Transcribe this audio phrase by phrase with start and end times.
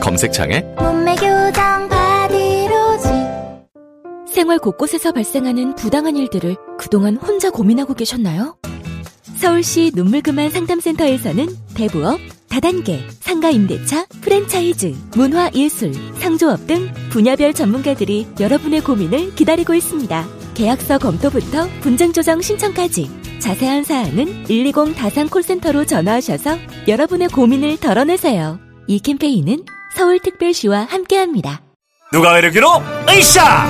[0.00, 3.10] 검색창에 몸매 교정 바디로직
[4.26, 8.56] 생활 곳곳에서 발생하는 부당한 일들을 그동안 혼자 고민하고 계셨나요?
[9.36, 19.74] 서울시 눈물그만 상담센터에서는 대부업, 다단계, 상가임대차, 프랜차이즈, 문화예술, 상조업 등 분야별 전문가들이 여러분의 고민을 기다리고
[19.74, 20.26] 있습니다.
[20.54, 28.58] 계약서 검토부터 분쟁 조정 신청까지 자세한 사항은 120 다산 콜센터로 전화하셔서 여러분의 고민을 덜어내세요.
[28.86, 31.60] 이 캠페인은 서울특별시와 함께합니다.
[32.12, 32.82] 누가 이르기로?
[33.08, 33.66] 으쌰!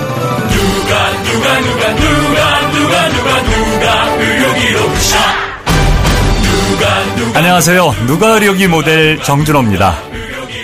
[7.35, 7.95] 안녕하세요.
[8.07, 9.97] 누가 의료기 모델 정준호입니다.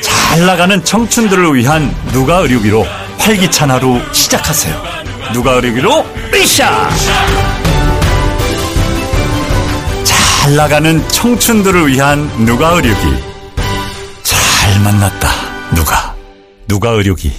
[0.02, 2.86] 잘 나가는 청춘들을 위한 누가 의료기로
[3.18, 4.74] 활기찬 하루 시작하세요.
[5.32, 6.04] 누가 의료기로?
[6.34, 6.88] 으쌰!
[10.04, 13.02] 잘 나가는 청춘들을 위한 누가 의료기.
[14.22, 15.45] 잘 만났다
[15.76, 16.16] 누가?
[16.66, 17.30] 누가 의료기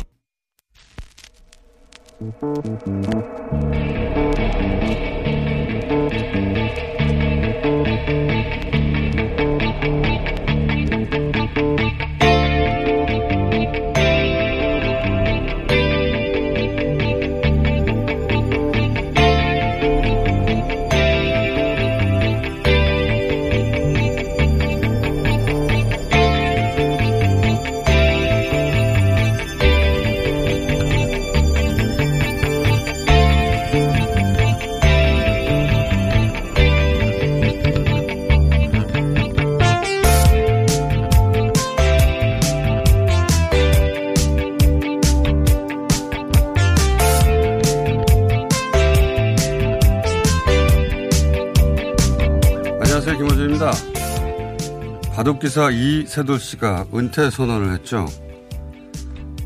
[55.57, 58.05] 기사 이세돌 씨가 은퇴 선언을 했죠.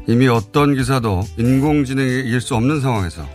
[0.10, 3.26] 이미 어떤 기사도 인공지능에 이길 수 없는 상황에서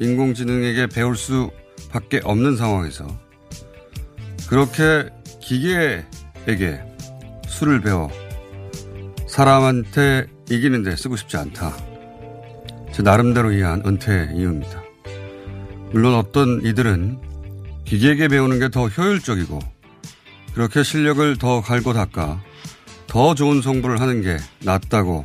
[0.00, 3.06] 인공지능에게 배울 수밖에 없는 상황에서
[4.48, 5.10] 그렇게
[5.42, 6.80] 기계에게
[7.48, 8.10] 수를 배워
[9.28, 11.76] 사람한테 이기는데 쓰고 싶지 않다.
[12.92, 14.82] 제 나름대로 이해한 은퇴 이유입니다.
[15.90, 17.18] 물론 어떤 이들은
[17.84, 19.81] 기계에게 배우는 게 더 효율적이고
[20.54, 22.42] 그렇게 실력을 더 갈고 닦아
[23.06, 25.24] 더 좋은 성부를 하는 게 낫다고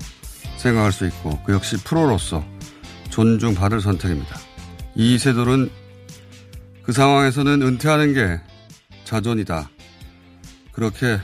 [0.58, 2.46] 생각할 수 있고 그 역시 프로로서
[3.10, 4.38] 존중받을 선택입니다.
[4.96, 5.70] 이세돌은
[6.84, 8.40] 그 상황에서는 은퇴하는 게
[9.04, 9.70] 자존이다.
[10.72, 11.20] 그렇게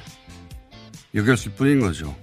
[1.15, 2.15] 여겼을 뿐인 거죠.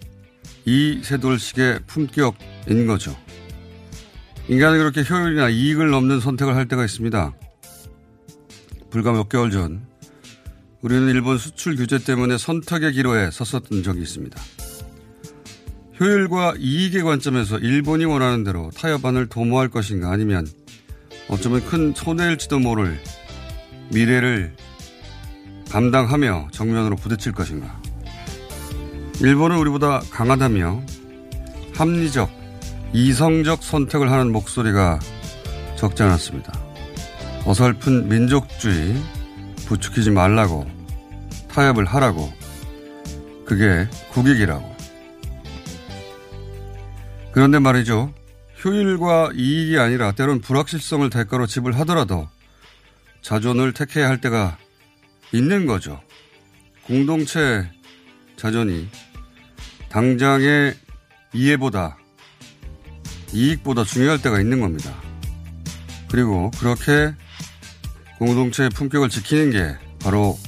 [0.65, 3.17] 이세돌식의 품격인 거죠.
[4.49, 7.33] 인간은 그렇게 효율이나 이익을 넘는 선택을 할 때가 있습니다.
[8.91, 9.87] 불과 몇 개월 전
[10.83, 14.41] 우리는 일본 수출 규제 때문에 선택의 기로에 섰었던 적이 있습니다.
[16.01, 20.47] 효율과 이익의 관점에서 일본이 원하는 대로 타협안을 도모할 것인가 아니면
[21.29, 22.99] 어쩌면 큰 손해일지도 모를
[23.93, 24.55] 미래를
[25.71, 27.79] 감당하며 정면으로 부딪힐 것인가.
[29.21, 30.83] 일본은 우리보다 강하다며
[31.75, 32.31] 합리적,
[32.95, 34.99] 이성적 선택을 하는 목소리가
[35.77, 36.59] 적지 않았습니다.
[37.45, 38.97] 어설픈 민족주의
[39.71, 40.69] 부추기지 말라고
[41.49, 42.33] 타협을 하라고
[43.45, 44.77] 그게 국익이라고.
[47.31, 48.13] 그런데 말이죠.
[48.65, 52.29] 효율과 이익이 아니라 때론 불확실성을 대가로 지불하더라도
[53.23, 54.59] 자존을 택해야 할 때가
[55.31, 56.01] 있는 거죠.
[56.83, 57.71] 공동체
[58.37, 58.89] 자존이
[59.89, 60.75] 당장의
[61.33, 61.97] 이해보다
[63.33, 64.93] 이익보다 중요할 때가 있는 겁니다.
[66.11, 67.15] 그리고 그렇게
[68.21, 70.39] 공동체의 품격을 지키는 게 바로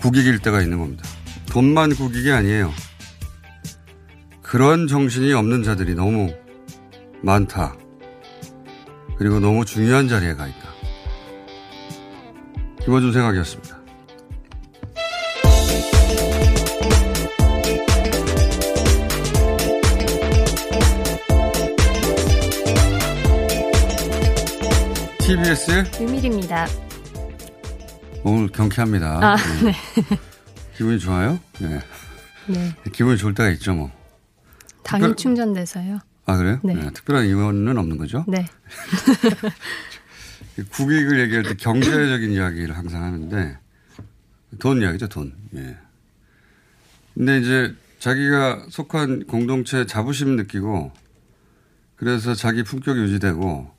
[0.00, 1.02] 국익일 때가 있는 겁니다.
[1.50, 2.72] 돈만 국익이 아니에요.
[4.42, 6.32] 그런 정신이 없는 자들이 너무
[7.20, 7.76] 많다.
[9.18, 10.68] 그리고 너무 중요한 자리에 가 있다.
[12.84, 13.81] 김어준 생각이었습니다.
[25.32, 26.66] TBS의 유밀입니다.
[28.22, 29.32] 오늘 경쾌합니다.
[29.32, 29.72] 아, 네.
[30.76, 31.40] 기분이 좋아요?
[31.58, 31.80] 네.
[32.48, 32.74] 네.
[32.92, 33.90] 기분이 좋을 때가 있죠, 뭐.
[34.82, 36.00] 당일 특별- 충전돼서요.
[36.26, 36.60] 아, 그래요?
[36.62, 36.74] 네.
[36.92, 38.26] 특별한 이유는 없는 거죠?
[38.28, 38.44] 네.
[40.70, 43.56] 국익을 얘기할 때 경제적인 이야기를 항상 하는데
[44.58, 45.32] 돈 이야기죠, 돈.
[45.54, 45.78] 예.
[47.14, 50.92] 근데 이제 자기가 속한 공동체 자부심 느끼고
[51.96, 53.71] 그래서 자기 품격이 유지되고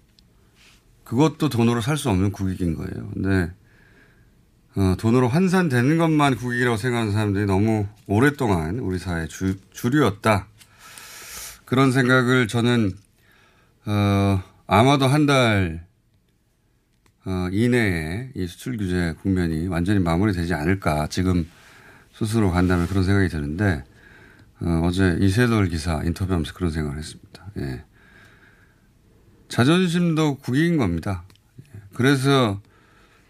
[1.04, 3.10] 그것도 돈으로 살 수 없는 국익인 거예요.
[3.14, 3.52] 근데
[4.76, 10.48] 어, 돈으로 환산되는 것만 국익이라고 생각하는 사람들이 너무 오랫동안 우리 사회 주, 주류였다.
[11.66, 12.92] 그런 생각을 저는
[13.86, 15.86] 어, 아마도 한달
[17.26, 21.48] 어, 이내에 이 수출 규제 국면이 완전히 마무리되지 않을까 지금
[22.14, 23.84] 스스로 간다면 그런 생각이 드는데
[24.62, 27.46] 어, 어제 이세돌 기사 인터뷰하면서 그런 생각을 했습니다.
[27.60, 27.84] 예.
[29.54, 31.24] 자존심도 국익인 겁니다.
[31.76, 31.80] 예.
[31.94, 32.60] 그래서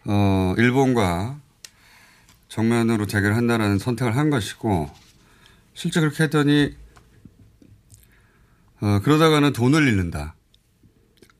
[0.06, 1.38] 어, 일본과
[2.48, 4.90] 정면으로 대결한다라는 선택을 한 것이고
[5.74, 6.78] 실제 그렇게 했더니
[8.80, 10.36] 어, 그러다가는 돈을 잃는다.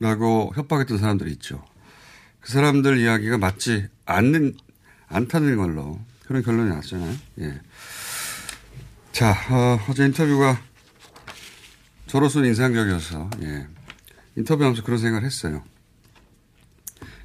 [0.00, 1.64] 라고 협박했던 사람들이 있죠.
[2.40, 4.54] 그 사람들 이야기가 맞지 않는,
[5.06, 7.16] 않다는 걸로 그런 결론이 났잖아요.
[7.38, 7.60] 예.
[9.12, 10.60] 자, 어, 어제 인터뷰가
[12.06, 13.66] 저로서는 인상적이어서, 예.
[14.36, 15.62] 인터뷰하면서 그런 생각을 했어요.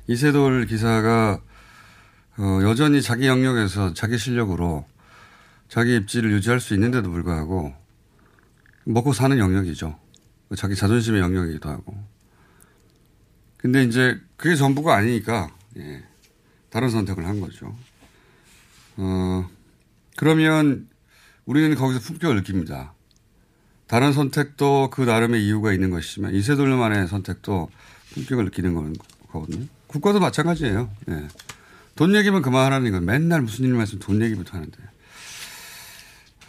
[0.07, 1.41] 이세돌 기사가,
[2.37, 4.87] 어, 여전히 자기 영역에서 자기 실력으로
[5.67, 7.73] 자기 입지를 유지할 수 있는데도 불구하고
[8.85, 9.99] 먹고 사는 영역이죠.
[10.57, 11.95] 자기 자존심의 영역이기도 하고.
[13.57, 16.03] 근데 이제 그게 전부가 아니니까, 예.
[16.69, 17.75] 다른 선택을 한 거죠.
[18.97, 19.49] 어,
[20.15, 20.87] 그러면
[21.45, 22.93] 우리는 거기서 품격을 느낍니다.
[23.89, 27.71] 다른 선택도 그 나름의 이유가 있는 것이지만 이세돌만의 선택도
[28.13, 29.65] 품격을 느끼는 거거든요.
[29.87, 30.91] 국가도 마찬가지예요.
[31.09, 31.27] 예.
[31.95, 34.77] 돈 얘기만 그만하라는 건 맨날 무슨 일만 있으면 돈 얘기부터 하는데.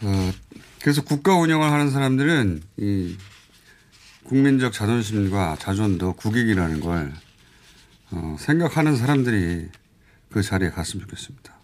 [0.01, 0.31] 어,
[0.81, 3.17] 그래서 국가 운영을 하는 사람들은 이
[4.25, 7.11] 국민적 자존심과 자존도 국익이라는 걸
[8.11, 9.67] 어, 생각하는 사람들이
[10.29, 11.55] 그 자리에 갔으면 좋겠습니다.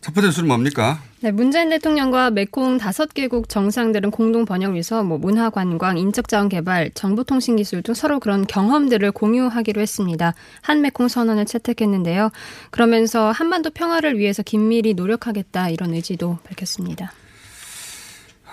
[0.00, 1.02] 첫 번째 뉴스는 뭡니까?
[1.20, 6.48] 네, 문재인 대통령과 메콩 다섯 개국 정상들은 공동 번영 위해서 뭐 문화 관광, 인적 자원
[6.48, 10.34] 개발, 정보통신 기술 등 서로 그런 경험들을 공유하기로 했습니다.
[10.62, 12.30] 한 메콩 선언을 채택했는데요.
[12.70, 17.12] 그러면서 한반도 평화를 위해서 긴밀히 노력하겠다 이런 의지도 밝혔습니다.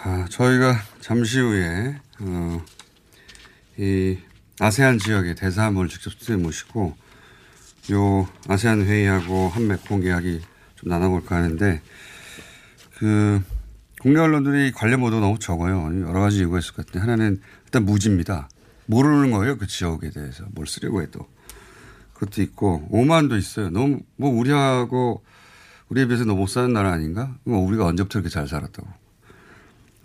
[0.04, 2.62] 아, 저희가 잠시 후에 어,
[3.78, 4.18] 이
[4.60, 6.94] 아세안 지역의 대사함을 직접 모시고
[7.94, 10.42] 요 아세안 회의하고 한메콩 이야기
[10.78, 11.82] 좀 나눠볼까 하는데
[12.98, 13.42] 그
[14.02, 15.92] 국내 언론들이 관련 보도 너무 적어요.
[16.08, 18.50] 여러 가지 이유가 있을 것 같은데 하나는 일단 무지입니다.
[18.86, 19.58] 모르는 거예요.
[19.58, 21.28] 그 지역에 대해서 뭘 쓰려고 해도
[22.14, 23.70] 그것도 있고 오만도 있어요.
[23.70, 25.24] 너무 뭐 우리하고
[25.90, 27.36] 우리에 비해서 너무 못 사는 나라 아닌가?
[27.44, 28.88] 뭐 우리가 언제부터 이렇게 잘 살았다고.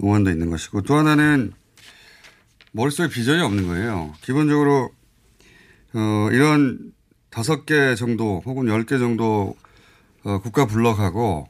[0.01, 1.53] 오만도 있는 것이고 또 하나는
[2.73, 4.13] 머릿속에 비전이 없는 거예요.
[4.23, 4.91] 기본적으로
[5.95, 6.93] 어, 이런
[7.31, 9.55] 다섯 개 정도 혹은 열 개 정도
[10.25, 11.49] 어, 국가 블록하고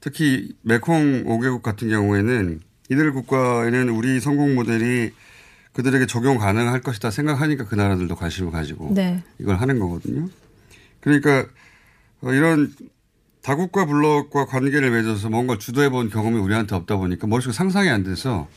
[0.00, 2.60] 특히 메콩 5개국 같은 경우에는
[2.90, 5.12] 이들 국가에는 우리 성공 모델이
[5.72, 9.22] 그들에게 적용 가능할 것이다 생각하니까 그 나라들도 관심을 가지고 네.
[9.38, 10.28] 이걸 하는 거거든요.
[11.00, 11.46] 그러니까
[12.22, 12.72] 어, 이런
[13.42, 18.48] 다국가 블록과 관계를 맺어서 뭔가 주도해 본 경험이 우리한테 없다 보니까 머릿속에 상상이 안 돼서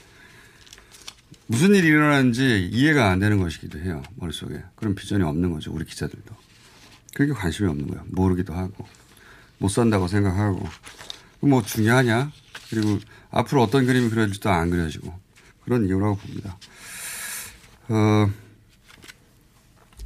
[1.45, 4.01] 무슨 일이 일어나는지 이해가 안 되는 것이기도 해요.
[4.15, 4.63] 머릿속에.
[4.75, 5.71] 그런 비전이 없는 거죠.
[5.73, 6.35] 우리 기자들도.
[7.13, 8.03] 그게 관심이 없는 거예요.
[8.07, 8.87] 모르기도 하고.
[9.59, 10.67] 못 산다고 생각하고.
[11.41, 12.31] 뭐 중요하냐?
[12.69, 12.99] 그리고
[13.29, 15.17] 앞으로 어떤 그림이 그려질지도 안 그려지고.
[15.63, 16.57] 그런 이유라고 봅니다.
[17.89, 18.31] 어,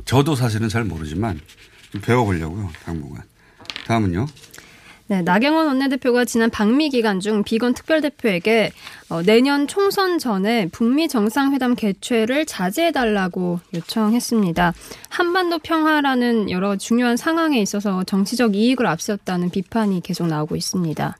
[0.06, 1.40] 저도 사실은 잘 모르지만
[1.92, 2.70] 좀 배워보려고요.
[2.84, 3.24] 당분간.
[3.86, 4.26] 다음은요.
[5.08, 8.72] 네, 나경원 원내대표가 지난 방미 기간 중 비건 특별대표에게
[9.10, 14.74] 어, 내년 총선 전에 북미 정상회담 개최를 자제해달라고 요청했습니다.
[15.10, 21.18] 한반도 평화라는 여러 중요한 상황에 있어서 정치적 이익을 앞세웠다는 비판이 계속 나오고 있습니다.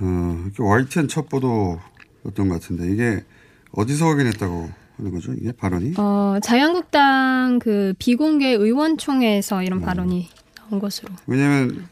[0.00, 3.24] 어, YTN 첫 보도였던 것 같은데 이게
[3.72, 5.32] 어디서 확인했다고 하는 거죠?
[5.32, 5.94] 이게 발언이?
[5.96, 11.12] 어, 자유한국당 그 비공개 의원총회에서 이런 발언이 나온 것으로.
[11.26, 11.88] 왜냐하면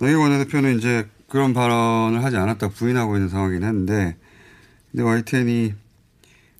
[0.00, 4.16] 나경원 원내대표는 이제 그런 발언을 하지 않았다고 부인하고 있는 상황이긴 한데
[4.90, 5.74] 근데 YTN이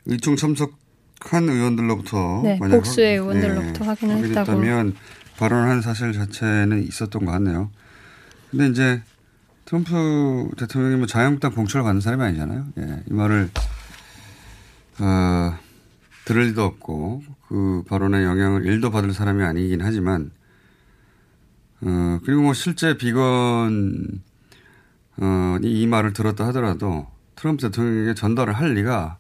[0.07, 4.51] 의총 참석한 의원들로부터 네, 만약 복수의 확- 의원들로부터 확인을 했다고.
[4.53, 4.95] 확인했다면
[5.39, 7.71] 발언한 사실 자체는 있었던 것 같네요.
[8.51, 9.03] 근데 이제
[9.65, 12.67] 트럼프 대통령이 뭐 자유한국당 공천을 받는 사람이 아니잖아요.
[12.79, 13.51] 예, 이 말을
[15.01, 15.55] 어,
[16.27, 20.31] 들을 리도 없고 그 발언의 영향을 일도 받을 사람이 아니긴 하지만
[21.83, 24.23] 어, 그리고 뭐 실제 비건
[25.19, 27.07] 어, 이, 이 말을 들었다 하더라도
[27.37, 29.19] 트럼프 대통령에게 전달을 할 리가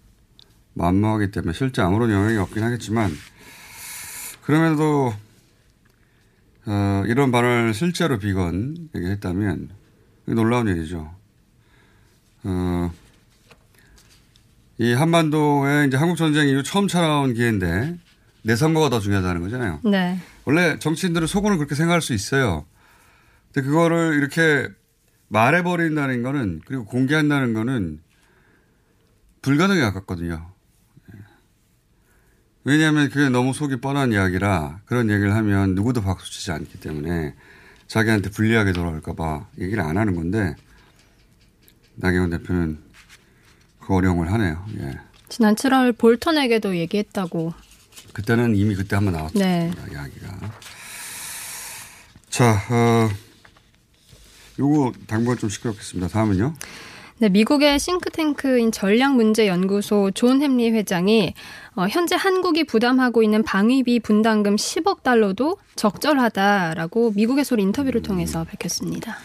[0.75, 3.11] 만무하기 때문에 실제 아무런 영향이 없긴 하겠지만
[4.43, 5.13] 그럼에도
[6.67, 9.71] 어, 이런 발언을 실제로 비건에게 했다면
[10.27, 11.11] 놀라운 일이죠.
[12.45, 12.93] 어,
[14.79, 17.99] 이 한반도에 이제 한국 전쟁 이후 처음 찾아온 기회인데
[18.43, 19.81] 내 선거가 더 중요하다는 거잖아요.
[19.85, 20.19] 네.
[20.51, 22.67] 원래 정치인들은 속으로 그렇게 생각할 수 있어요.
[23.53, 24.69] 근데 그거를 이렇게
[25.29, 28.01] 말해버린다는 거는 그리고 공개한다는 거는
[29.43, 30.51] 불가능에 가깝거든요.
[31.15, 31.19] 예.
[32.65, 37.37] 왜냐하면 그게 너무 속이 뻔한 이야기라 그런 얘기를 하면 누구도 박수치지 않기 때문에
[37.87, 40.57] 자기한테 불리하게 돌아올까봐 얘기를 안 하는 건데
[41.95, 42.79] 나경원 대표는
[43.79, 44.67] 그 어려움을 하네요.
[44.81, 44.99] 예.
[45.29, 47.55] 지난 7월 볼턴에게도 얘기했다고.
[48.13, 49.47] 그때는 이미 그때 한번 나왔습니다.
[49.47, 49.71] 네.
[49.93, 50.53] 이야기가.
[52.29, 53.09] 자, 어,
[54.59, 56.09] 요거 당분간 좀 시끄럽겠습니다.
[56.09, 56.55] 다음은요.
[57.19, 61.35] 네, 미국의 싱크탱크인 전략문제연구소 존 햄리 회장이
[61.75, 69.17] 어, 현재 한국이 부담하고 있는 방위비 분담금 10억 달러도 적절하다라고 미국에서 인터뷰를 통해서 밝혔습니다.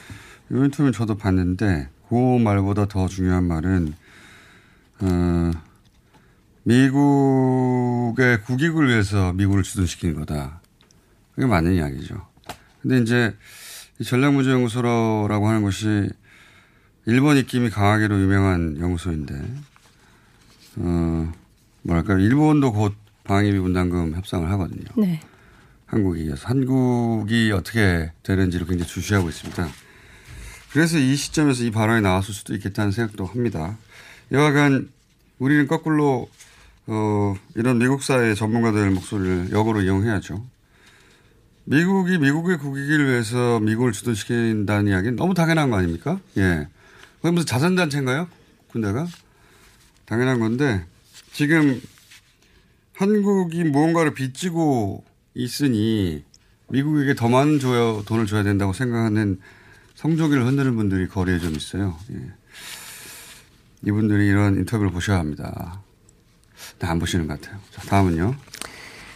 [0.52, 3.94] 이 인터뷰는 저도 봤는데 그 말보다 더 중요한 말은
[5.00, 5.52] 어,
[6.66, 10.62] 미국의 국익을 위해서 미국을 주둔시키는 거다.
[11.36, 12.26] 그게 맞는 이야기죠.
[12.82, 13.36] 근데 이제
[14.00, 16.10] 이 전략문제연구소라고 하는 것이
[17.06, 19.36] 일본 입김이 강하기로 유명한 연구소인데,
[20.78, 21.32] 어,
[21.84, 22.96] 뭐랄까, 일본도 곧
[23.26, 24.86] 방위비 분담금 협상을 하거든요.
[24.98, 25.22] 네.
[25.86, 26.48] 한국에 이어서.
[26.48, 29.68] 한국이 어떻게 되는지를 굉장히 주시하고 있습니다.
[30.72, 33.78] 그래서 이 시점에서 이 발언이 나왔을 수도 있겠다는 생각도 합니다.
[34.32, 34.90] 여하간
[35.38, 36.28] 우리는 거꾸로
[36.88, 40.46] 어, 이런 미국사의 전문가들 목소리를 역으로 이용해야죠.
[41.66, 46.20] 미국이 미국의 국익을 위해서 미국을 주도시킨다는 이야기는 너무 당연한 거 아닙니까?
[46.38, 46.68] 예.
[47.22, 48.28] 그게 무슨 자선단체인가요?
[48.68, 49.08] 군대가?
[50.06, 50.86] 당연한 건데,
[51.32, 51.82] 지금
[52.94, 56.24] 한국이 무언가를 빚지고 있으니
[56.70, 59.40] 미국에게 더 많은 줘야, 돈을 줘야 된다고 생각하는
[59.96, 61.98] 성조기를 흔드는 분들이 거리에 좀 있어요.
[62.12, 62.32] 예.
[63.88, 65.82] 이분들이 이런 인터뷰를 보셔야 합니다.
[66.80, 67.60] 네, 안 보시는 것 같아요.
[67.72, 68.36] 자, 다음은요.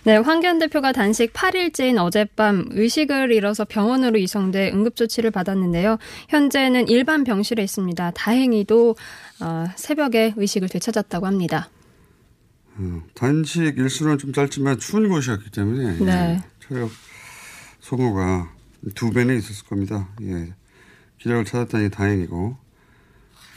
[0.05, 5.97] 네, 황교안 대표가 단식 8일째인 어젯밤 의식을 잃어서 병원으로 이송돼 응급조치를 받았는데요.
[6.29, 8.11] 현재는 일반 병실에 있습니다.
[8.11, 8.95] 다행히도
[9.41, 11.69] 어, 새벽에 의식을 되찾았다고 합니다.
[12.77, 16.11] 어, 단식 일수는 좀 짧지만 추운 곳이었기 때문에 네.
[16.11, 16.89] 예, 체력
[17.81, 18.53] 소모가
[18.95, 20.07] 두 배는 있었을 겁니다.
[20.21, 20.53] 예.
[21.19, 22.57] 기력을 찾았다니 다행이고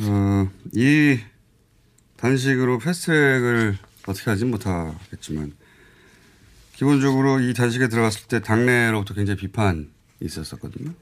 [0.00, 1.18] 어, 이
[2.16, 5.52] 단식으로 패스트트랙을 어떻게 하진 못하겠지만
[6.74, 9.88] 기본적으로 이 단식에 들어갔을 때 당내로부터 굉장히 비판이
[10.20, 10.92] 있었었거든요.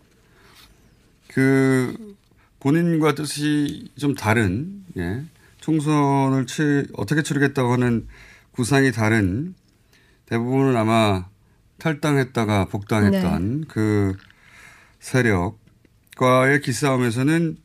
[1.29, 2.17] 그
[2.61, 5.25] 본인과 뜻이 좀 다른 예.
[5.61, 8.09] 총선을 치, 어떻게 치르겠다고 하는
[8.53, 9.55] 구상이 다른
[10.27, 11.27] 대부분은 아마
[11.79, 14.17] 탈당했다가 복당했던 그
[15.01, 17.57] 세력과의 기싸움에서는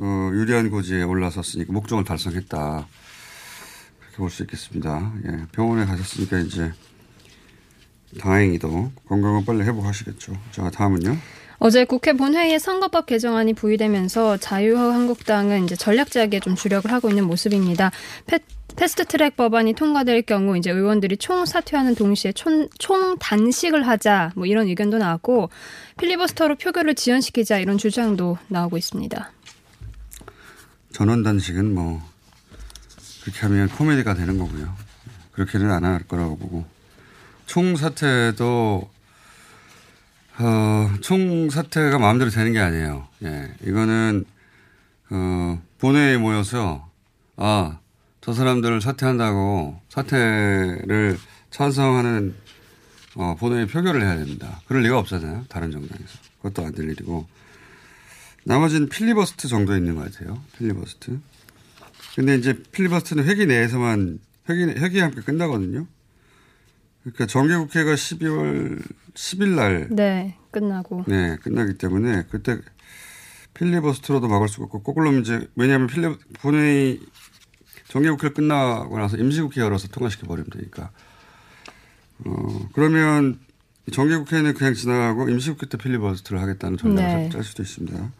[0.00, 2.86] 어, 유리한 고지에 올라섰으니까 목적을 달성했다.
[4.18, 5.12] 그렇게 볼 수 있겠습니다.
[5.26, 6.72] 예, 병원에 가셨으니까 이제
[8.20, 10.32] 다행히도 건강은 빨리 회복하시겠죠.
[10.50, 11.16] 자, 다음은요.
[11.60, 17.90] 어제 국회 본회의에 선거법 개정안이 부의되면서 자유한국당은 이제 전략제하게 좀 주력을 하고 있는 모습입니다.
[18.26, 18.38] 패,
[18.76, 24.68] 패스트트랙 법안이 통과될 경우 이제 의원들이 총 사퇴하는 동시에 총, 총 단식을 하자 뭐 이런
[24.68, 25.50] 의견도 나왔고
[25.98, 29.32] 필리버스터로 표결을 지연시키자 이런 주장도 나오고 있습니다.
[30.92, 32.00] 전원 단식은 뭐
[33.28, 34.74] 그렇게 하면 코미디가 되는 거고요.
[35.32, 36.66] 그렇게는 안 할 거라고 보고
[37.46, 38.90] 총 사퇴도
[40.40, 43.06] 어, 총 사퇴가 마음대로 되는 게 아니에요.
[43.24, 44.24] 예, 이거는
[45.10, 46.88] 어, 본회의에 모여서
[47.36, 47.78] 아,
[48.22, 51.18] 저 사람들을 사퇴한다고 사퇴를
[51.50, 52.34] 찬성하는
[53.16, 54.60] 어, 본회의 표결을 해야 됩니다.
[54.68, 55.44] 그럴 리가 없잖아요.
[55.48, 56.18] 다른 정당에서.
[56.40, 57.26] 그것도 안 될 일이고.
[58.44, 60.40] 나머지는 필리버스트 정도 있는 것 같아요.
[60.56, 61.18] 필리버스트.
[62.18, 64.18] 근데 이제 필리버스트는 회기 내에서만
[64.50, 65.86] 회기, 회기에 함께 끝나거든요.
[67.04, 68.82] 그러니까 정기국회가 12월
[69.14, 71.04] 10일 날 네, 끝나고.
[71.06, 72.58] 네, 끝나기 때문에 그때
[73.54, 76.98] 필리버스트로도 막을 수가 없고 거꾸로 이제 왜냐하면 필리 본회의
[77.86, 80.90] 정기국회 끝나고 나서 임시국회 열어서 통과시켜 버리면 되니까
[82.24, 83.38] 어 그러면
[83.92, 87.28] 정기국회는 그냥 지나가고 임시국회 때 필리버스트를 하겠다는 전략을 네.
[87.28, 88.10] 짤 수도 있습니다.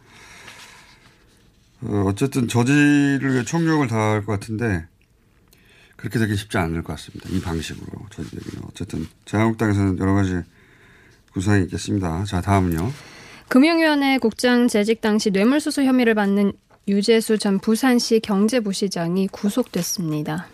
[1.81, 4.85] 어, 어쨌든 저지를 위해 총력을 다할 것 같은데
[5.95, 7.29] 그렇게 되기 쉽지 않을 것 같습니다.
[7.29, 10.41] 이 방식으로 저지되기는 어쨌든 자유한국당에서는 여러 가지
[11.33, 12.23] 구상이 있겠습니다.
[12.25, 12.91] 자 다음은요.
[13.49, 16.53] 금융위원회 국장 재직 당시 뇌물수수 혐의를 받는
[16.87, 20.47] 유재수 전 부산시 경제부시장이 구속됐습니다.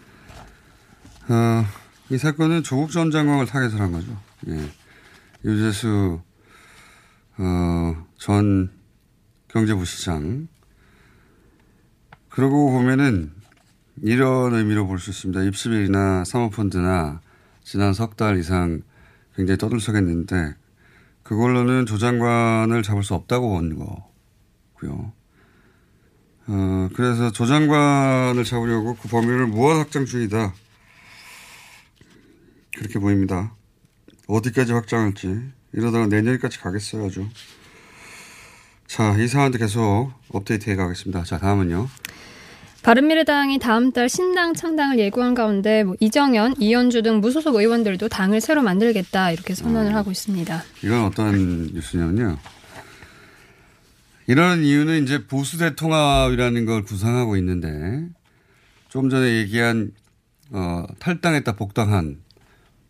[1.27, 1.65] 어,
[2.09, 4.17] 이 사건은 조국 전 장관을 타겟으로 한 거죠.
[4.47, 4.69] 예.
[5.43, 6.19] 유재수
[7.37, 8.71] 어, 전
[9.49, 10.47] 경제부시장.
[12.35, 13.31] 그러고 보면은
[14.01, 15.41] 이런 의미로 볼 수 있습니다.
[15.43, 17.21] 입시비나 사모펀드나
[17.63, 18.81] 지난 석 달 이상
[19.37, 20.55] 굉장히 떠들썩했는데
[21.23, 25.13] 그걸로는 조 장관을 잡을 수 없다고 본 거고요.
[26.47, 30.53] 어, 그래서 조 장관을 잡으려고 그 범위를 무한 확장 중이다.
[32.77, 33.55] 그렇게 보입니다.
[34.27, 35.53] 어디까지 확장할지.
[35.71, 37.27] 이러다가 내년까지 가겠어요, 아주.
[38.87, 41.23] 자, 이 사안도 계속 업데이트 해 가겠습니다.
[41.23, 41.87] 자, 다음은요.
[42.85, 48.61] 바른미래당이 다음 달 신당 창당을 예고한 가운데 뭐 이정현, 이현주 등 무소속 의원들도 당을 새로
[48.61, 50.63] 만들겠다 이렇게 선언을 하고 있습니다.
[50.83, 52.37] 이건 어떤 뉴스냐면요.
[54.27, 58.07] 이런 이유는 이제 보수대 통합이라는 걸 구상하고 있는데
[58.89, 59.91] 좀 전에 얘기한
[60.51, 62.19] 어, 탈당했다 복당한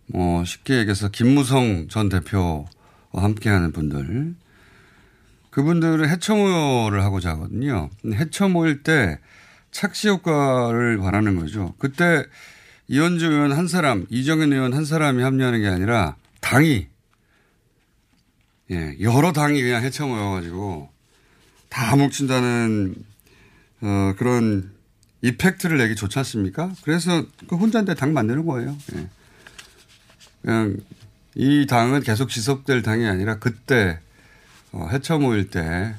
[0.08, 2.66] 뭐 쉽게 얘기해서 김무성 전 대표와
[3.14, 4.36] 함께하는 분들
[5.52, 7.90] 그분들은 해처 모여를 하고자 하거든요.
[8.14, 9.20] 해처 모일 때
[9.76, 11.76] 착시 효과를 바라는 거죠.
[11.80, 12.24] 그때
[12.88, 16.88] 이현주 의원 한 사람, 이정현 의원 한 사람이 합류하는 게 아니라 당이
[18.72, 20.90] 예, 여러 당이 그냥 해쳐 모여가지고
[21.68, 22.96] 다 뭉친다는
[23.82, 24.72] 어, 그런
[25.22, 26.72] 이펙트를 내기 좋지 않습니까?
[26.84, 28.78] 그래서 그 혼자인데 당 만드는 거예요.
[28.96, 29.10] 예.
[30.42, 30.78] 그냥
[31.36, 34.00] 이 당은 계속 지속될 당이 아니라 그때
[34.72, 35.96] 어, 해쳐 모일 때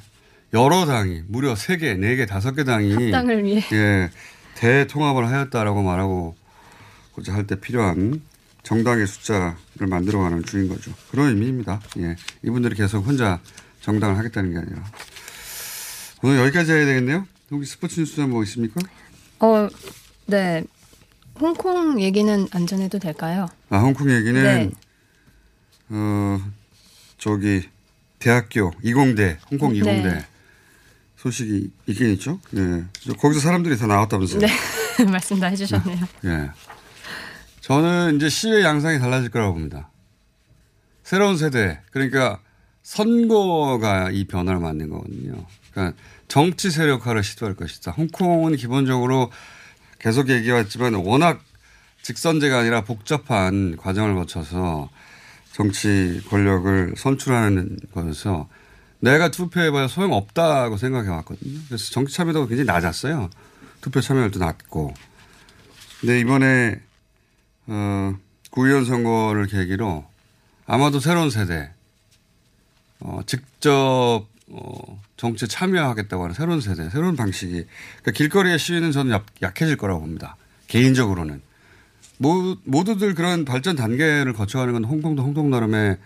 [0.57, 3.61] 여러 당이 무려 세 개, 네 개, 다섯 개 당이 합당을 위해.
[3.71, 4.09] 예,
[4.55, 6.35] 대통합을 하였다라고 말하고
[7.27, 8.21] 할 때 필요한
[8.63, 10.91] 정당의 숫자를 만들어가는 중인 거죠.
[11.11, 11.79] 그런 의미입니다.
[11.99, 13.39] 예, 이분들이 계속 혼자
[13.81, 14.83] 정당을 하겠다는 게 아니라
[16.23, 17.27] 오늘 여기까지 해야 되겠네요.
[17.51, 18.81] 혹시 스포츠 뉴스 뭐 있습니까?
[19.39, 19.67] 어,
[20.25, 20.63] 네.
[21.39, 23.47] 홍콩 얘기는 안 전해도 될까요?
[23.69, 24.71] 아, 홍콩 얘기는 네.
[25.89, 26.41] 어
[27.19, 27.69] 저기
[28.17, 29.77] 대학교 이공대 홍콩 네.
[29.77, 30.25] 이공대
[31.17, 32.39] 소식이 있긴 있죠.
[32.55, 34.39] 예, 거기서 사람들이 다 나왔다면서요.
[34.39, 34.47] 네.
[35.11, 36.05] 말씀 다 해주셨네요.
[36.25, 36.49] 예.
[37.61, 39.89] 저는 이제 시의 양상이 달라질 거라고 봅니다.
[41.03, 42.39] 새로운 세대, 그러니까
[42.83, 45.45] 선거가 이 변화를 만든 거거든요.
[45.71, 47.91] 그러니까 정치 세력화를 시도할 것이다.
[47.91, 49.31] 홍콩은 기본적으로
[49.99, 51.41] 계속 얘기해왔지만 워낙
[52.03, 54.89] 직선제가 아니라 복잡한 과정을 거쳐서
[55.51, 58.47] 정치 권력을 선출하는 거여서
[58.99, 61.59] 내가 투표해봐야 소용없다고 생각해 왔거든요.
[61.67, 63.29] 그래서 정치 참여도가 굉장히 낮았어요.
[63.81, 64.93] 투표 참여율도 낮고.
[66.01, 66.79] 근데 이번에
[67.67, 68.15] 어,
[68.51, 70.05] 구의원 선거를 계기로
[70.65, 71.71] 아마도 새로운 세대,
[72.99, 79.25] 어, 직접 어, 정치에 참여하겠다고 하는 새로운 세대, 새로운 방식이 그러니까 길거리의 시위는 저는 약,
[79.41, 80.37] 약해질 거라고 봅니다.
[80.67, 81.41] 개인적으로는
[82.17, 85.97] 모, 모두들 그런 발전 단계를 거쳐가는 건 홍콩도 홍콩 나름의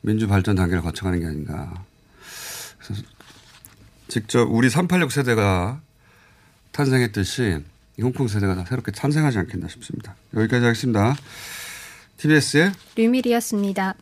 [0.00, 1.84] 민주 발전 단계를 거쳐가는 게 아닌가.
[4.08, 5.80] 직접 우리 386 세대가
[6.72, 7.62] 탄생했듯이
[7.98, 10.14] 이 홍콩 세대가 다 새롭게 탄생하지 않겠나 싶습니다.
[10.34, 11.14] 여기까지 하겠습니다.
[12.18, 13.94] TBS의 류밀이었습니다.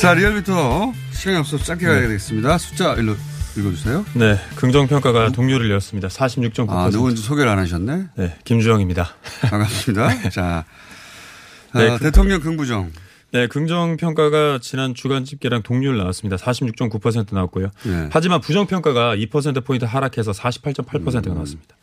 [0.00, 2.56] 자 리얼미터 시간이 없어서 짧게 가야 되겠습니다.
[2.58, 3.14] 숫자 일로
[3.56, 4.04] 읽어주세요.
[4.14, 6.08] 네, 긍정평가가 동료를 이뤘습니다.
[6.08, 6.70] 46.9%.
[6.70, 8.04] 아 누군지 소개를 안 하셨네.
[8.16, 9.08] 네, 김주영입니다.
[9.42, 10.30] 반갑습니다.
[10.30, 10.64] 자
[11.72, 12.92] 아, 네, 그- 대통령 긍부정.
[13.32, 16.36] 네, 긍정평가가 지난 주간 집계랑 동률 나왔습니다.
[16.36, 17.70] 46.9% 나왔고요.
[17.84, 18.08] 네.
[18.10, 21.76] 하지만 부정평가가 2%포인트 하락해서 48.8%가 나왔습니다.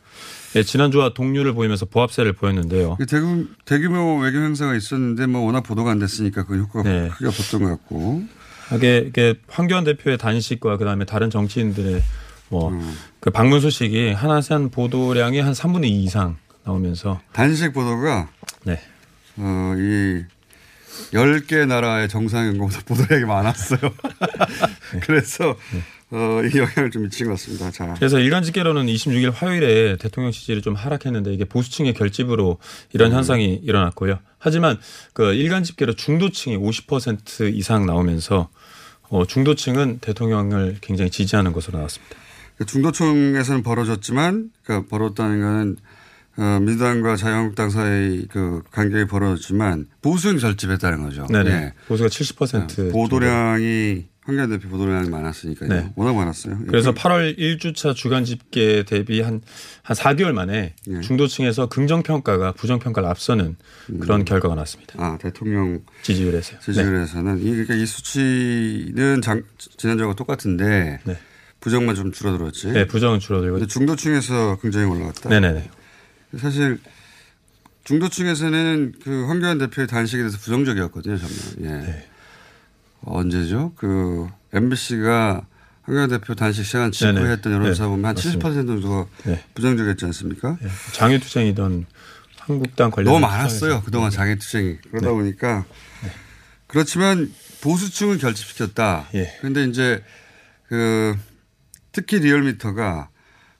[0.52, 2.96] 네, 지난주와 동률을 보이면서 보합세를 보였는데요.
[3.08, 7.08] 대규, 대규모 외교 행사가 있었는데 뭐 워낙 보도가 안 됐으니까 그 효과가 네.
[7.08, 8.24] 크게 없었던 것 같고.
[8.68, 12.02] 하게 이게 황교안 대표의 단식과 그다음에 다른 정치인들의
[12.48, 13.32] 뭐그 음.
[13.32, 18.28] 방문 소식이 하나산 보도량이 한 3분의 2 이상 나오면서 단식 보도가
[18.64, 18.80] 네.
[19.36, 20.24] 어, 이
[21.12, 23.78] 10개 나라의 정상연구보다 보도량이 많았어요.
[25.02, 25.56] 그래서
[26.10, 27.70] 어, 이 영향을 좀 미친 것 같습니다.
[27.70, 27.94] 자.
[27.94, 32.58] 그래서 일간 집계로는 26일 화요일에 대통령 지지율이 좀 하락했는데 이게 보수층의 결집으로
[32.92, 34.20] 이런 현상이 일어났고요.
[34.38, 34.78] 하지만
[35.12, 38.48] 그 일간 집계로 중도층이 50% 이상 나오면서
[39.08, 42.16] 어, 중도층은 대통령을 굉장히 지지하는 것으로 나왔습니다.
[42.56, 45.76] 그 중도층에서는 벌어졌지만, 그러니까 벌었다는 거는
[46.38, 51.26] 어, 민주당과 자유한국당 사이 그 간격이 벌어졌지만 보수는 결집했다는 거죠.
[51.30, 51.50] 네네.
[51.50, 51.72] 예.
[51.88, 55.68] 보수가 70% 보도량이 황교안 대표 보도량이 많았으니까요.
[55.68, 55.92] 네.
[55.94, 56.58] 워낙 많았어요.
[56.60, 56.66] 예.
[56.66, 59.40] 그래서 8월 1주차 주간 집계 대비 한,
[59.82, 61.00] 한 4개월 만에 예.
[61.00, 63.56] 중도층에서 긍정평가가 부정평가를 앞서는
[64.00, 64.94] 그런 결과가 났습니다.
[64.98, 66.58] 아 대통령 지지율에서요.
[66.58, 66.64] 네.
[66.64, 69.44] 지지율에서는 이 그러니까 이 수치는 장,
[69.76, 71.18] 지난주와 똑같은데 네.
[71.60, 72.72] 부정만 좀 줄어들었지.
[72.72, 73.66] 네, 부정은 줄어들고.
[73.66, 75.28] 중도층에서 굉장히 올라갔다.
[75.28, 75.70] 네네네.
[76.38, 76.78] 사실
[77.84, 81.34] 중도층에서는 그 황교안 대표의 단식에 대해서 부정적이었거든요, 저는.
[81.60, 81.86] 예.
[81.86, 82.08] 네.
[83.02, 83.72] 언제죠?
[83.76, 85.46] 그 MBC가
[85.82, 87.30] 황교안 대표 단식 시간 직후에.
[87.30, 88.48] 했던 여론조사 네, 보면 한 맞습니다.
[88.48, 89.44] 70% 정도가 네.
[89.54, 90.58] 부정적이었지 않습니까?
[90.62, 90.68] 예.
[90.92, 91.86] 장애투쟁이던
[92.38, 93.82] 한국당 관련 너무 많았어요.
[93.82, 94.78] 그동안 장애투쟁이.
[94.90, 95.12] 그러다 네.
[95.12, 95.64] 보니까.
[96.66, 99.08] 그렇지만 보수층을 결집시켰다.
[99.14, 99.36] 예.
[99.38, 100.02] 그런데 이제
[100.68, 101.16] 그
[101.92, 103.08] 특히 리얼미터가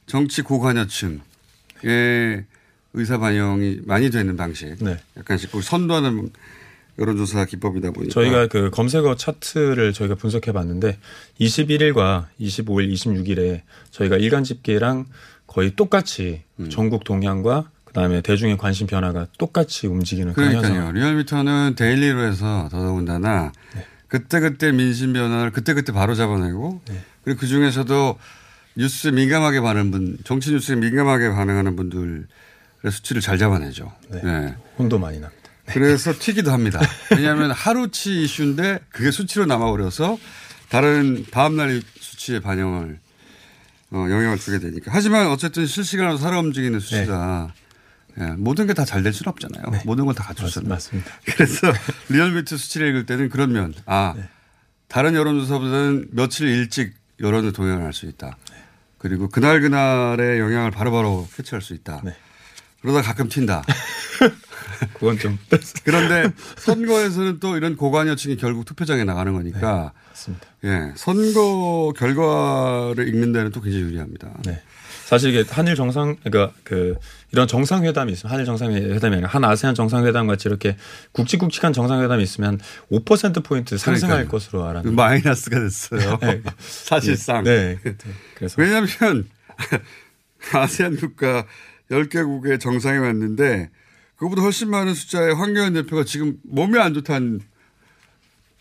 [0.06, 1.20] 정치 고관여층의
[2.94, 4.82] 의사 반영이 많이 되는 방식.
[4.82, 4.98] 네.
[5.16, 6.30] 약간씩 그걸 선도하는
[6.98, 8.12] 여론조사 기법이다 보니까.
[8.12, 10.98] 저희가 그 검색어 차트를 저희가 분석해 봤는데
[11.40, 15.06] 21일과 25일, 26일에 저희가 일간 집계랑
[15.46, 16.70] 거의 똑같이 음.
[16.70, 20.92] 전국 동향과 그다음에 대중의 관심 변화가 똑같이 움직이는 그러니까요.
[20.92, 23.86] 리얼미터는 daily로 해서 더더군다나 네.
[24.08, 27.00] 그때그때 민심 변화를 그때그때 바로 잡아내고 네.
[27.24, 28.18] 그리고 그 중에서도
[28.76, 32.24] 뉴스에 민감하게 반응하는 분, 정치 뉴스에 민감하게 반응하는 분들의
[32.90, 33.90] 수치를 잘 잡아내죠.
[34.10, 34.20] 네.
[34.22, 34.54] 네.
[34.78, 35.35] 혼도 많이 납니다.
[35.68, 36.80] 그래서 튀기도 합니다.
[37.10, 40.18] 왜냐하면 하루치 이슈인데 그게 수치로 남아버려서
[40.68, 42.98] 다른 다음날 수치에 반영을
[43.90, 44.90] 어, 영향을 주게 되니까.
[44.94, 47.52] 하지만 어쨌든 실시간으로 살아 움직이는 수치가
[48.18, 49.82] 예, 모든 게 다 잘 될 수는 없잖아요.
[49.84, 50.68] 모든 걸 다 갖췄잖아요.
[50.70, 51.10] 맞습니다.
[51.26, 51.70] 그래서
[52.08, 54.24] 리얼미터 수치를 읽을 때는 그런 면, 아, 네.
[54.88, 58.38] 다른 여론조사보다는 며칠 일찍 여론을 동향을 할수 있다.
[58.98, 62.00] 그리고 그날 그날의 영향을 바로바로 캐치할 수 있다.
[62.04, 62.16] 네.
[62.80, 63.62] 그러다 가끔 튄다.
[64.94, 65.38] 그건 좀
[65.84, 70.46] 그런데 선거에서는 또 이런 고관여층이 결국 투표장에 나가는 거니까 맞습니다.
[70.64, 74.30] 예, 선거 결과를 읽는 데는 또 굉장히 유리합니다.
[74.44, 74.62] 네.
[75.04, 76.96] 사실 이게 한일 정상 그러니까 그
[77.30, 80.76] 이런 정상회담이 있으면 한일 정상회담이 아니라 한 아세안 정상회담 같이 이렇게
[81.12, 82.58] 굵직굵직한 정상회담이 있으면
[82.90, 84.30] 5% 포인트 상승할 그러니까요.
[84.32, 86.18] 것으로 알았는데 그 마이너스가 됐어요.
[86.22, 86.42] 네.
[86.58, 87.44] 사실상.
[87.44, 87.78] 네.
[88.34, 89.28] 그래서 왜냐하면
[90.52, 91.46] 아세안 국가
[91.90, 93.70] 10개국의 정상이 왔는데
[94.16, 97.40] 그거보다 훨씬 많은 숫자의 황교안 대표가 지금 몸이 안 좋다는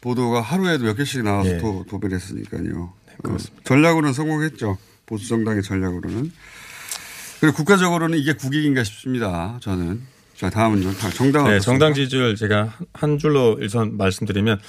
[0.01, 1.57] 보도가 하루에도 몇 개씩 나와서 예.
[1.57, 2.93] 도, 도배를 했으니까요.
[3.23, 3.59] 그렇습니다.
[3.59, 4.77] 어, 전략으로는 성공했죠.
[5.05, 6.31] 보수 정당의 전략으로는.
[7.39, 9.57] 그리고 국가적으로는 이게 국익인가 싶습니다.
[9.61, 10.01] 저는.
[10.35, 10.91] 자, 다음은요.
[11.15, 11.45] 정당.
[11.45, 14.59] 네, 정당 지지율 제가 한- 한 줄로 일선 말씀드리면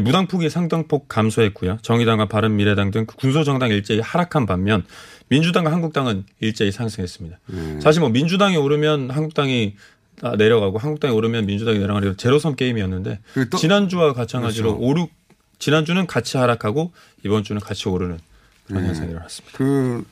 [0.00, 1.78] 무당폭이 상당폭 감소했고요.
[1.82, 4.84] 정의당과 바른미래당 등 군소정당 일제히 하락한 반면
[5.28, 7.38] 민주당과 한국당은 일제히 상승했습니다.
[7.50, 7.80] 음.
[7.82, 9.95] 사실 뭐 민주당이 오르면 한국당이 아,
[10.38, 14.86] 내려가고 한국당이 오르면 민주당이 내려가는 제로섬 게임이었는데 또- 지난주와 마찬가지로 그렇죠.
[14.90, 15.06] 오르
[15.58, 16.92] 지난주는 같이 하락하고
[17.24, 18.18] 이번 주는 같이 오르는
[18.66, 18.88] 그런 네.
[18.88, 19.56] 현상이 일어났습니다.
[19.58, 20.04] 그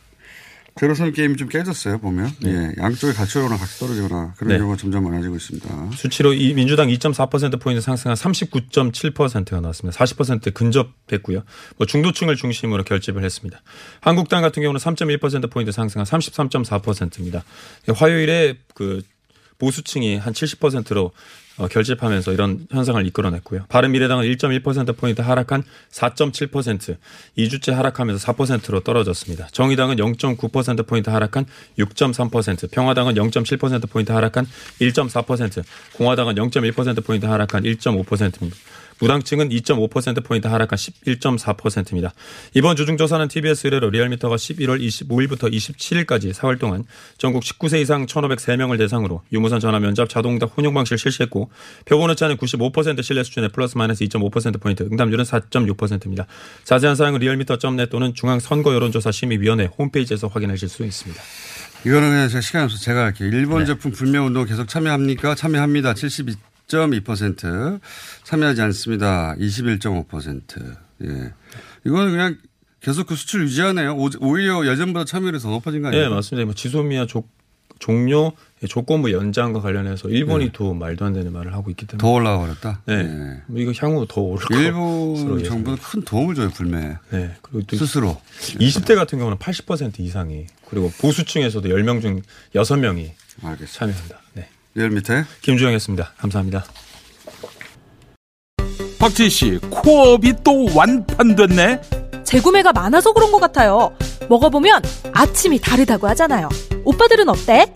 [0.76, 4.58] 제로섬 게임이 좀 깨졌어요 보면 예 양쪽이 같이 오거나 같이 떨어지거나 그런 네.
[4.58, 5.90] 경우가 점점 많아지고 있습니다.
[5.94, 9.96] 수치로 이 민주당 2.4% 포인트 상승한 39.7%가 나왔습니다.
[10.04, 11.44] 40% 근접했고요.
[11.76, 13.62] 뭐 중도층을 중심으로 결집을 했습니다.
[14.00, 17.44] 한국당 같은 경우는 3.1% 포인트 상승한 33.4%입니다.
[17.94, 19.02] 화요일에 그
[19.64, 21.12] 보수층이 한 70%로
[21.56, 23.66] 어, 결집하면서 이런 현상을 이끌어냈고요.
[23.68, 26.96] 바른미래당은 1.1% 포인트 하락한 4.7%,
[27.38, 29.46] 2주째 하락하면서 4%로 떨어졌습니다.
[29.52, 31.46] 정의당은 0.9% 포인트 하락한
[31.78, 34.46] 6.3%, 평화당은 0.7% 포인트 하락한
[34.80, 38.56] 1.4%, 공화당은 0.1% 포인트 하락한 1.5%입니다.
[39.00, 42.12] 무당층은 2.5% 포인트 하락한 11.4%입니다.
[42.54, 46.84] 이번 주중조사는 TBS 의뢰로 리얼미터가 11월 25일부터 27일까지 사흘 동안
[47.18, 51.50] 전국 19세 이상 1,503명을 대상으로 유무선 전화 면접 자동응답 혼용 방식을 실시했고
[51.84, 56.26] 표본 오차는 95% 신뢰 수준의 플러스 마이너스 2.5% 포인트, 응답률은 4.6%입니다.
[56.64, 61.22] 자세한 사항은 리얼미터.net 또는 중앙선거여론조사 심의위원회 홈페이지에서 확인하실 수 있습니다.
[61.86, 63.28] 이거는 그냥 제가 시간 없어서 제가 할게요.
[63.28, 63.66] 일본 네.
[63.66, 65.34] 제품 불매운동 계속 참여합니까?
[65.34, 65.94] 참여합니다.
[66.68, 67.80] 72.2%.
[68.24, 69.34] 참여하지 않습니다.
[69.38, 70.76] 21.5%.
[71.04, 71.32] 예.
[71.86, 72.38] 이거는 그냥
[72.80, 73.96] 계속 그 수치를 유지하네요.
[73.96, 76.08] 오- 오히려 예전보다 참여율이 더 높아진 거 아니에요?
[76.08, 76.44] 네, 맞습니다.
[76.44, 77.24] 뭐 지소미아 조,
[77.78, 78.32] 종료
[78.68, 82.82] 조건부 연장과 관련해서 일본이 더 말도 안 되는 말을 하고 있기 때문에 더 올라가 버렸다.
[82.86, 82.94] 네.
[82.94, 83.42] 예.
[83.46, 85.44] 뭐 이거 향후 더 오를 것으로 일본.
[85.44, 86.96] 정부는 큰 도움을 줘요, 불매.
[87.10, 87.34] 네.
[87.42, 88.20] 그리고 또 스스로.
[88.40, 92.22] 20대 같은 경우는 80% 이상이 그리고 보수층에서도 10명 중
[92.54, 93.10] 6명이
[93.42, 93.66] 알겠습니다.
[93.72, 94.23] 참여한다.
[94.74, 94.82] 네.
[94.82, 95.24] 리얼미터.
[95.42, 96.12] 김주영이었습니다.
[96.18, 96.64] 감사합니다.
[98.98, 101.80] 박지희 씨, 코어업이 또 완판됐네?
[102.24, 103.94] 재구매가 많아서 그런 것 같아요.
[104.28, 104.82] 먹어보면
[105.12, 106.48] 아침이 다르다고 하잖아요.
[106.84, 107.70] 오빠들은 어때?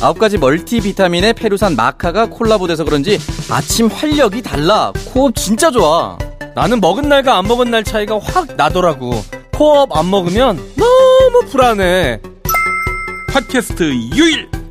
[0.00, 4.92] 아홉 가지 멀티비타민의 페루산 마카가 콜라보돼서 그런지 아침 활력이 달라.
[5.06, 6.18] 코어업 진짜 좋아.
[6.56, 9.12] 나는 먹은 날과 안 먹은 날 차이가 확 나더라고.
[9.52, 12.20] 코어업 안 먹으면 너무 불안해.
[13.28, 13.84] 팟캐스트
[14.16, 14.48] 유일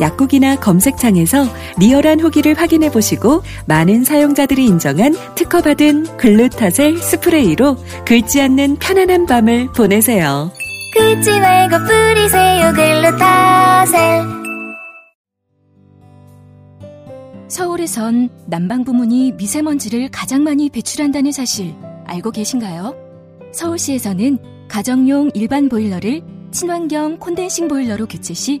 [0.00, 1.46] 약국이나 검색창에서
[1.78, 7.76] 리얼한 후기를 확인해 보시고 많은 사용자들이 인정한 특허받은 글루타셀 스프레이로
[8.06, 10.50] 긁지 않는 편안한 밤을 보내세요.
[10.94, 14.44] 긁지 말고 뿌리세요 글루타셀
[17.48, 22.96] 서울에선 난방 부문이 미세먼지를 가장 많이 배출한다는 사실 알고 계신가요?
[23.52, 28.60] 서울시에서는 가정용 일반 보일러를 친환경 콘덴싱 보일러로 교체 시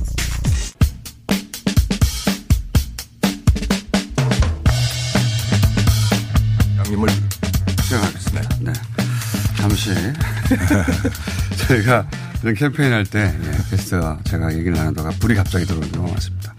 [6.91, 7.07] 양님을
[7.83, 8.49] 시작하겠습니다.
[8.61, 8.73] 네.
[9.55, 9.91] 잠시
[11.67, 12.09] 저희가
[12.41, 16.53] 이런 캠페인 할때 예, 게스트와 제가 얘기를 나누다가 불이 갑자기 들어오는 경우가 많습니다.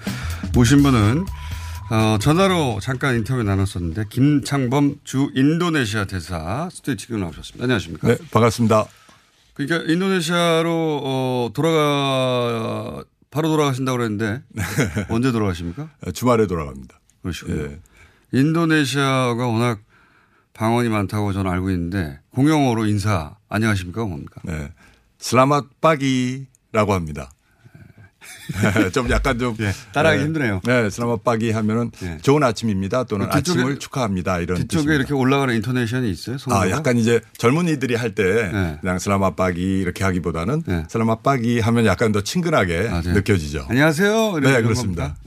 [0.55, 1.27] 모신 분은
[1.91, 7.65] 어, 전화로 잠깐 인터뷰 나눴었는데 김창범 주 인도네시아 대사 스튜디오 지금 나오셨습니다.
[7.65, 8.09] 안녕하십니까?
[8.09, 8.87] 네, 반갑습니다.
[9.55, 14.43] 그러니까 인도네시아로 어, 돌아가 바로 돌아가신다고 그랬는데
[15.11, 15.91] 언제 돌아가십니까?
[16.15, 16.99] 주말에 돌아갑니다.
[17.23, 17.63] 그러시군요.
[17.65, 17.81] 예.
[18.33, 19.81] 인도네시아가 워낙
[20.55, 24.41] 방언이 많다고 저는 알고 있는데 공용어로 인사 안녕하십니까 뭡니까?
[24.45, 24.71] 네.
[25.19, 27.31] 슬라맛 빠기라고 합니다.
[28.93, 30.27] 좀 약간 좀 예, 따라하기 네.
[30.27, 30.61] 힘드네요.
[30.65, 31.91] 네, 슬라맛 빠기 하면은
[32.23, 34.95] 좋은 아침입니다 또는 그 뒤쪽에- 아침을 축하합니다 이런 뒤쪽에 뜻입니다.
[34.95, 36.37] 이렇게 올라가는 인토네이션이 있어요?
[36.37, 36.71] 아, 성어가?
[36.71, 38.79] 약간 이제 젊은이들이 할때 네.
[38.81, 43.67] 그냥 슬라맛 빠기 이렇게 하기보다는 슬라맛 빠기 하면 약간 더 친근하게 느껴지죠.
[43.69, 44.39] 안녕하세요.
[44.41, 45.17] 네, 그렇습니다.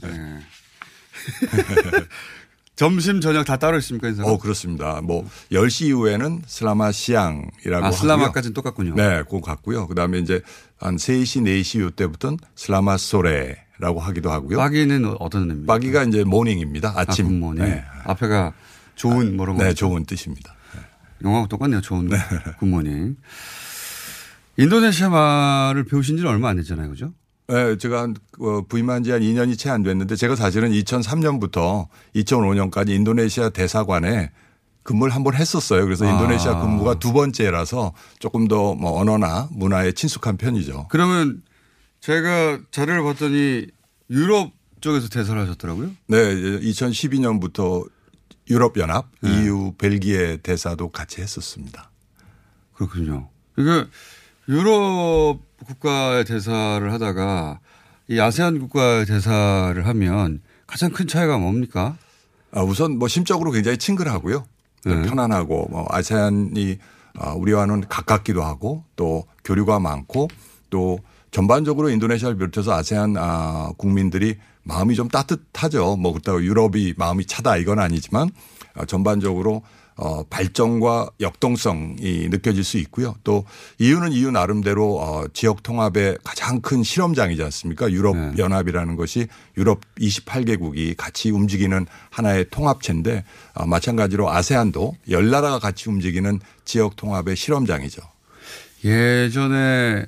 [2.76, 2.84] 네.
[2.84, 4.22] 점심 저녁 다 따로 있습니까 인사?
[4.24, 5.00] 어, 그렇습니다.
[5.02, 7.90] 뭐 10시 이후에는 selamat siang이라고 아.
[7.90, 8.94] selamat까지는 똑같군요.
[8.94, 9.86] 네, 그거 같고요.
[9.88, 10.42] 그다음에 이제
[10.78, 14.58] 한 3시, 4시 요때부터는 selamat sore라고 하기도 하고요.
[14.58, 15.72] pagi는 어떤 의미입니까?
[15.72, 16.92] pagi가 이제 morning입니다.
[16.94, 17.26] 아침.
[17.26, 17.64] 아, good morning.
[17.64, 17.84] 네.
[18.04, 18.52] 앞에가
[18.94, 19.86] 좋은 뭐라고 네, 하죠?
[19.88, 20.54] 좋은 뜻입니다.
[21.24, 21.80] 영어하고 똑같네요.
[21.80, 22.10] 좋은
[22.58, 23.16] good morning.
[24.58, 26.90] 인도네시아 말을 배우신 지는 얼마 안 됐잖아요.
[26.90, 27.12] 그죠?
[27.48, 32.90] 네, 제가 한 어, 부임한 지 한 2년이 채 안 됐는데 제가 사실은 2003년부터 2005년까지
[32.90, 34.32] 인도네시아 대사관에
[34.82, 35.84] 근무를 한 번 했었어요.
[35.84, 36.10] 그래서 아.
[36.12, 40.88] 인도네시아 근무가 두 번째라서 조금 더 뭐 언어나 문화에 친숙한 편이죠.
[40.90, 41.42] 그러면
[42.00, 43.66] 제가 자료를 봤더니
[44.10, 45.90] 유럽 쪽에서 대사를 하셨더라고요.
[46.08, 46.16] 네,
[46.60, 47.88] 2012년부터
[48.48, 49.30] 유럽연합, 네.
[49.42, 51.90] EU, 벨기에 대사도 같이 했었습니다.
[52.74, 53.28] 그렇군요.
[53.54, 53.88] 그러니까
[54.48, 57.60] 유럽 국가의 대사를 하다가
[58.08, 61.96] 이 아세안 국가의 대사를 하면 가장 큰 차이가 뭡니까?
[62.52, 64.44] 아, 우선 뭐 심적으로 굉장히 친근하고요.
[64.84, 65.02] 네.
[65.02, 66.78] 편안하고 뭐 아세안이
[67.18, 70.28] 아, 우리와는 가깝기도 하고 또 교류가 많고
[70.70, 70.98] 또
[71.32, 75.96] 전반적으로 인도네시아를 비롯해서 아세안 아, 국민들이 마음이 좀 따뜻하죠.
[75.96, 78.30] 뭐 그렇다고 유럽이 마음이 차다 이건 아니지만
[78.74, 79.62] 아, 전반적으로
[79.96, 83.14] 어, 발전과 역동성이 느껴질 수 있고요.
[83.24, 83.44] 또
[83.78, 87.90] 이유는 이유 나름대로 어, 지역 통합의 가장 큰 실험장이지 않습니까?
[87.90, 95.88] 유럽 연합이라는 것이 유럽 28개국이 같이 움직이는 하나의 통합체인데 어, 마찬가지로 아세안도 열 나라가 같이
[95.88, 98.02] 움직이는 지역 통합의 실험장이죠.
[98.84, 100.06] 예전에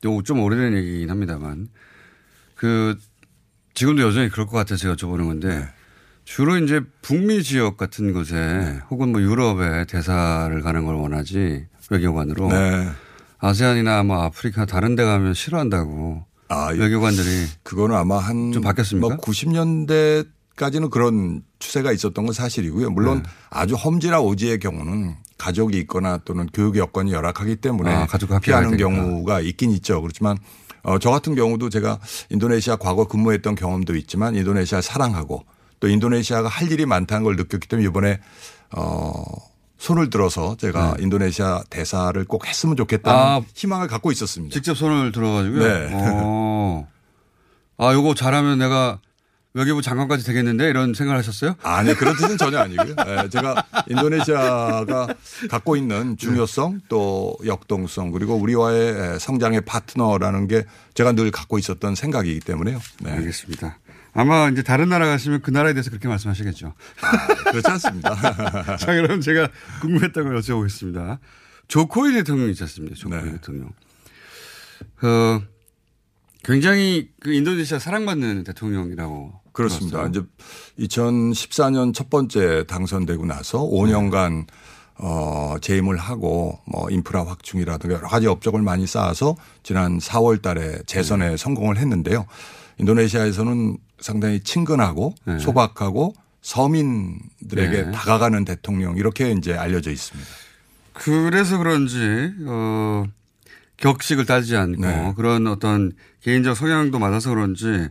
[0.00, 1.68] 또좀 오래된 얘기긴 합니다만
[2.54, 2.96] 그
[3.74, 5.68] 지금도 여전히 그럴 것 같아서 제가 여쭤보는 건데
[6.26, 12.88] 주로 이제 북미 지역 같은 곳에 혹은 뭐 유럽에 대사를 가는 걸 원하지 외교관으로 네.
[13.38, 19.06] 아세안이나 뭐 아프리카 다른 데 가면 싫어한다고 아, 외교관들이 그거는 아마 한 좀 바뀌었습니까?
[19.08, 22.90] 뭐 90년대 까지는 그런 추세가 있었던 건 사실이고요.
[22.90, 23.28] 물론 네.
[23.50, 28.06] 아주 험지나 오지의 경우는 가족이 있거나 또는 교육 여건이 열악하기 때문에 아,
[28.40, 28.76] 피하는.
[28.76, 30.00] 경우가 있긴 있죠.
[30.02, 30.38] 그렇지만
[30.82, 35.44] 어, 저 같은 경우도 제가 인도네시아 과거 근무했던 경험도 있지만 인도네시아 사랑하고
[35.80, 38.20] 또 인도네시아가 할 일이 많다는 걸 느꼈기 때문에 이번에
[38.72, 39.22] 어,
[39.78, 41.04] 손을 들어서 제가 네.
[41.04, 44.52] 인도네시아 대사를 꼭 했으면 좋겠다는 아, 희망을 갖고 있었습니다.
[44.52, 45.62] 직접 손을 들어가지고요.
[45.62, 45.90] 네.
[45.92, 46.88] 어.
[47.78, 49.00] 아, 요거 잘하면 내가
[49.56, 51.54] 외교부 장관까지 되겠는데 이런 생각을 하셨어요?
[51.62, 52.94] 아니 그런 뜻은 전혀 아니고요.
[53.06, 55.08] 예, 제가 인도네시아가
[55.48, 62.40] 갖고 있는 중요성 또 역동성 그리고 우리와의 성장의 파트너라는 게 제가 늘 갖고 있었던 생각이기
[62.40, 62.78] 때문에요.
[63.00, 63.12] 네.
[63.12, 63.78] 알겠습니다.
[64.16, 66.74] 아마 이제 다른 나라 가시면 그 나라에 대해서 그렇게 말씀하시겠죠.
[67.50, 68.14] 그렇지 않습니다.
[68.76, 69.48] 자, 그럼 제가
[69.82, 71.18] 궁금했던 걸 여쭤보겠습니다.
[71.68, 72.96] 조코이 대통령 있지 않습니까?
[72.96, 73.32] 조코이 네.
[73.32, 73.70] 대통령.
[74.96, 75.40] 그
[76.44, 80.08] 굉장히 그 인도네시아 사랑받는 대통령이라고 그렇습니다.
[80.08, 80.26] 들었어요.
[80.78, 84.46] 이제 2014년 첫 번째 당선되고 나서 5년간
[84.98, 91.36] 어, 재임을 하고 뭐 인프라 확충이라든가 여러 가지 업적을 많이 쌓아서 지난 4월 달에 재선에
[91.36, 92.26] 성공을 했는데요.
[92.78, 95.38] 인도네시아에서는 상당히 친근하고 네.
[95.38, 97.90] 소박하고 서민들에게 네.
[97.90, 100.30] 다가가는 대통령 이렇게 이제 알려져 있습니다.
[100.92, 103.04] 그래서 그런지 어
[103.76, 105.12] 격식을 따지지 않고 네.
[105.16, 107.88] 그런 어떤 개인적 성향도 맞아서 그런지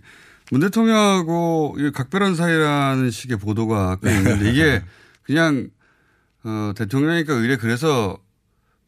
[0.51, 4.83] 문 대통령하고 이 각별한 사이라는 식의 보도가 꽤 있는데 이게
[5.23, 5.69] 그냥
[6.43, 8.17] 어 대통령이니까 의뢰 그래서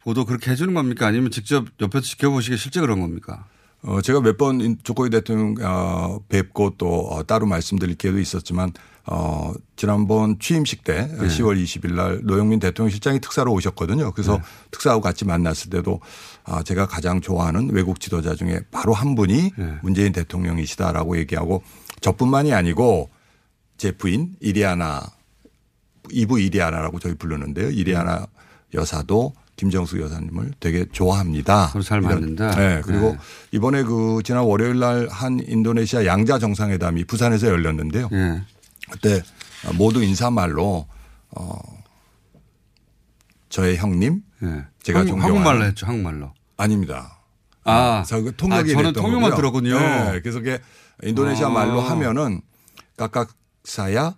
[0.00, 3.46] 보도 그렇게 해주는 겁니까 아니면 직접 옆에서 지켜보시게 실제 그런 겁니까?
[3.88, 8.72] 어, 제가 몇 번 조코이 대통령 어, 뵙고 또 어, 따로 말씀드릴 기회도 있었지만
[9.06, 11.26] 어, 지난번 취임식 때 네.
[11.28, 14.12] 10월 20일 날 노영민 대통령 실장이 특사로 오셨거든요.
[14.12, 14.42] 그래서 네.
[14.72, 16.00] 특사하고 같이 만났을 때도
[16.44, 19.78] 아, 제가 가장 좋아하는 외국 지도자 중에 바로 한 분이 네.
[19.82, 21.62] 문재인 대통령이시다라고 얘기하고
[22.02, 23.08] 저뿐만이 아니고
[23.78, 25.00] 제 부인 이리아나
[26.10, 27.70] 이부 이리아나라고 저희 부르는데요.
[27.70, 28.26] 이리아나
[28.74, 31.66] 여사도 김정숙 여사님을 되게 좋아합니다.
[31.66, 32.52] 서로 잘 맞는다.
[32.52, 32.80] 네.
[32.82, 33.18] 그리고 네.
[33.52, 38.08] 이번에 그 지난 월요일 날 한 인도네시아 양자 정상회담이 부산에서 열렸는데요.
[38.12, 38.42] 예.
[38.90, 39.20] 그때
[39.76, 40.86] 모두 인사말로
[41.36, 41.58] 어
[43.48, 44.64] 저의 형님 예.
[44.82, 45.86] 제가 한국, 존경하는 한국말로 했죠.
[45.86, 46.32] 한국말로.
[46.56, 47.18] 아닙니다.
[47.64, 49.36] 아, 자, 그 통역이 아, 저는 통역만 거고요.
[49.36, 49.78] 들었군요.
[49.78, 50.58] 네, 그래서 그게
[51.02, 51.50] 인도네시아 아.
[51.50, 52.40] 말로 하면은
[52.96, 54.16] kakak saya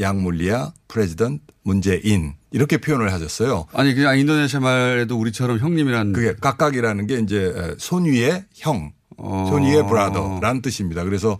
[0.00, 3.66] yang mulia Presiden 문재인 이렇게 표현을 하셨어요.
[3.72, 9.86] 아니 그냥 인도네시아 말에도 우리처럼 형님이란 그게 kakak이라는 게 이제 손 위의 형, 손 위의
[9.86, 11.04] brother라는 뜻입니다.
[11.04, 11.38] 그래서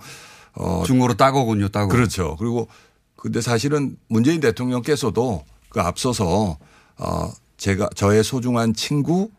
[0.54, 1.68] 어 중국어로 大哥군요.
[1.68, 1.88] 大哥.
[1.88, 2.36] 그렇죠.
[2.38, 2.68] 그리고
[3.16, 6.58] 근데 사실은 문재인 대통령께서도 그 앞서서
[6.98, 9.30] 어 제가 저의 소중한 친구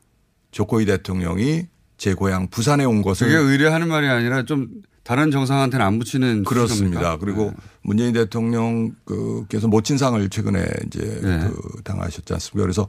[0.52, 4.70] 조코이 대통령이 제 고향 부산에 온 것을 그게 의뢰하는 말이 아니라 좀
[5.04, 7.18] 다른 정상한테는 안 붙이는 그렇습니다.
[7.18, 7.52] 그리고 네.
[7.82, 11.50] 문재인 대통령께서 모친상을 최근에 이제 네.
[11.50, 12.62] 그 당하셨지 않습니까?
[12.64, 12.88] 그래서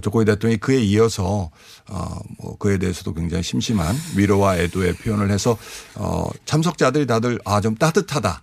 [0.00, 1.50] 조코이 대통령이 그에 이어서
[1.90, 5.58] 어뭐 그에 대해서도 굉장히 심심한 위로와 애도의 표현을 해서
[5.96, 8.42] 어 참석자들이 다들 아 좀 따뜻하다.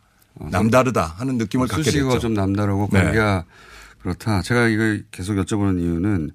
[0.51, 2.21] 남다르다 하는 느낌을 갖게 어, 수식어가 됐죠.
[2.21, 3.03] 좀 남다르고 네.
[3.03, 3.45] 관계가
[4.01, 4.41] 그렇다.
[4.41, 6.31] 제가 이거 계속 여쭤보는 이유는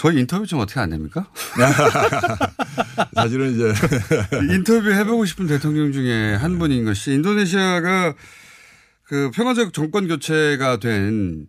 [0.00, 1.26] 저희 인터뷰 좀 어떻게 안 됩니까?
[3.14, 3.70] 사실은 이제
[4.50, 8.14] 인터뷰 해보고 싶은 대통령 중에 한 분인 것이 인도네시아가
[9.02, 11.48] 그 평화적 정권 교체가 된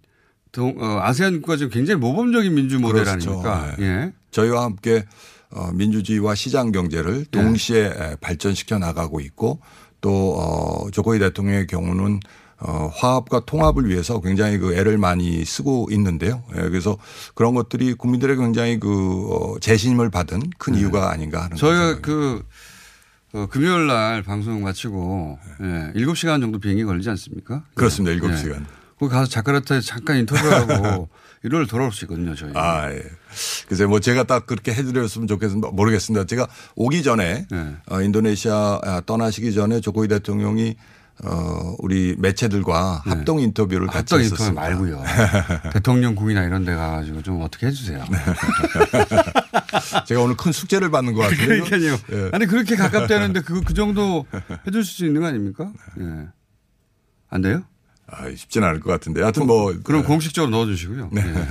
[0.52, 3.30] 동, 어, 아세안 국가 중 굉장히 모범적인 민주 모델 그렇죠.
[3.30, 3.76] 아닙니까?
[3.80, 3.86] 네.
[3.86, 4.14] 예.
[4.32, 5.06] 저희와 함께
[5.52, 9.62] 어, 민주주의와 시장 경제를 동시에 에, 발전시켜 나가고 있고
[10.02, 12.20] 또 어, 조코이 대통령의 경우는
[12.64, 16.44] 어, 화합과 통합을 위해서 굉장히 그 애를 많이 쓰고 있는데요.
[16.56, 16.98] 예, 그래서
[17.34, 22.44] 그런 것들이 국민들의 굉장히 그 어, 재심을 받은 큰 이유가 아닌가 하는 저희가 그
[23.34, 27.64] 어, 금요일 날 방송 마치고 예, 7시간 정도 비행기 걸리지 않습니까?
[27.74, 28.12] 그렇습니다.
[28.12, 28.16] 예.
[28.16, 28.66] 일곱 시간.
[29.00, 31.10] 거기 가서 자카르타에 잠깐 인터뷰하고
[31.44, 32.52] 일요일 돌아올 수 있거든요, 저희.
[32.54, 33.02] 아, 예.
[33.68, 35.70] 글쎄 뭐 제가 딱 그렇게 해드렸으면 좋겠습니다.
[35.72, 36.28] 모르겠습니다.
[36.28, 37.76] 제가 오기 전에 네.
[37.90, 40.76] 어, 인도네시아 아, 떠나시기 전에 조코이 대통령이
[41.24, 44.54] 어, 우리 매체들과 합동 인터뷰를 같이 합동 인터뷰.
[44.54, 45.04] 말고요.
[45.74, 48.04] 대통령국이나 이런 데 가가지고 좀 어떻게 해주세요.
[50.08, 51.64] 제가 오늘 큰 숙제를 받는 것 같아요.
[51.64, 51.98] 그러니까요.
[52.32, 54.26] 아니 그렇게 가깝다는데 그, 그 정도
[54.66, 55.72] 해줄 수 있는 거 아닙니까?
[56.00, 56.28] 예.
[57.30, 57.64] 안 돼요?
[58.08, 59.22] 아, 쉽지는 않을 것 같은데.
[59.22, 59.74] 하여튼 뭐.
[59.84, 61.12] 그럼 공식적으로 넣어주시고요.
[61.16, 61.48] 예.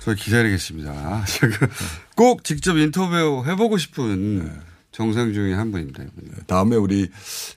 [0.00, 1.24] 저희 기다리겠습니다.
[1.26, 1.66] 제가
[2.14, 4.52] 꼭 직접 인터뷰 해보고 싶은
[4.98, 6.02] 정상 중에 한 분입니다.
[6.02, 6.28] 이분이.
[6.48, 7.08] 다음에 우리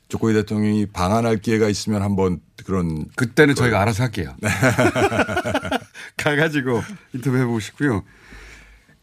[0.09, 3.05] 조코이 대통령이 방한할 기회가 있으면 한번 그런.
[3.15, 4.35] 그때는 저희가 알아서 할게요.
[6.17, 6.83] 가가지고
[7.13, 8.03] 인터뷰 해보고 싶고요.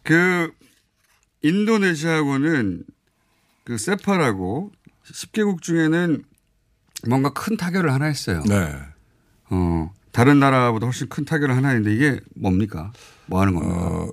[0.05, 0.53] 그
[1.43, 2.85] 인도네시아하고는
[3.65, 4.71] 그 세파라고
[5.13, 6.23] 10개국 중에는
[7.09, 8.45] 뭔가 큰 타결을 하나 했어요.
[8.47, 8.73] 네.
[9.51, 12.93] 어, 다른 나라보다 훨씬 큰 타결을 하나 했는데 이게 뭡니까?
[13.27, 13.75] 뭐 하는 겁니까?
[13.77, 14.09] 어,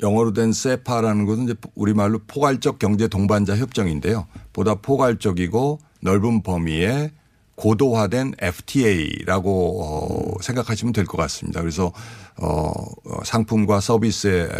[0.00, 4.26] 영어로 된 세파라는 것은 이제 우리말로 포괄적 경제 동반자 협정인데요.
[4.52, 7.12] 보다 포괄적이고 넓은 범위의
[7.56, 11.60] 고도화된 FTA라고 어, 생각하시면 될 것 같습니다.
[11.60, 11.92] 그래서
[12.36, 12.72] 어,
[13.04, 14.50] 어, 상품과 서비스의 에,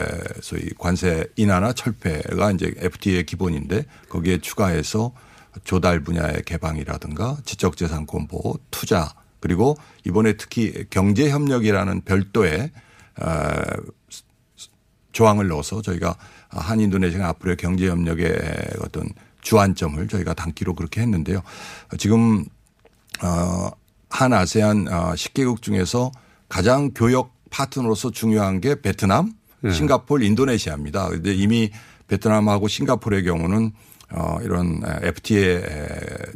[0.40, 5.12] 소위 관세 인하나 철폐가 이제 FTA의 기본인데 거기에 추가해서
[5.64, 9.76] 조달 분야의 개방이라든가 지적재산권 보호, 투자 그리고
[10.06, 12.70] 이번에 특히 경제협력이라는 별도의
[13.20, 13.52] 어,
[15.14, 16.16] 조항을 넣어서 저희가
[16.50, 18.34] 한 인도네시아가 앞으로의 경제협력의
[18.82, 19.08] 어떤
[19.40, 21.42] 주안점을 저희가 담기로 그렇게 했는데요.
[21.96, 22.44] 지금
[23.22, 23.70] 어,
[24.10, 26.12] 한 아세안 10개국 중에서
[26.48, 29.70] 가장 교역 파트너로서 중요한 게 베트남, 네.
[29.70, 31.08] 싱가포르, 인도네시아입니다.
[31.08, 31.70] 근데 이미
[32.08, 33.72] 베트남하고 싱가포르의 경우는
[34.12, 35.62] 어, 이런 FTA에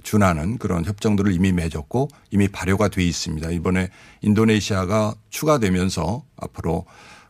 [0.02, 3.50] 준하는 그런 협정들을 이미 맺었고 이미 발효가 돼 있습니다.
[3.50, 3.90] 이번에
[4.22, 6.86] 인도네시아가 추가되면서 앞으로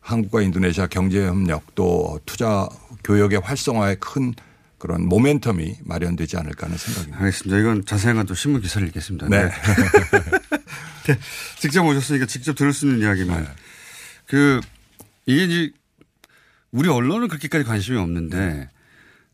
[0.08, 2.66] 한국과 인도네시아 경제 협력 또 투자
[3.04, 4.32] 교역의 활성화에 큰
[4.78, 7.18] 그런 모멘텀이 마련되지 않을까 하는 생각입니다.
[7.18, 7.60] 알겠습니다.
[7.60, 9.28] 이건 자세한 건 또 신문 기사를 읽겠습니다.
[9.28, 9.44] 네.
[9.44, 11.18] 네.
[11.58, 13.46] 직접 오셨으니까 직접 들을 수 있는 이야기만.
[14.26, 14.60] 그,
[15.26, 15.72] 이게 이제
[16.70, 18.70] 우리 언론은 그렇게까지 관심이 없는데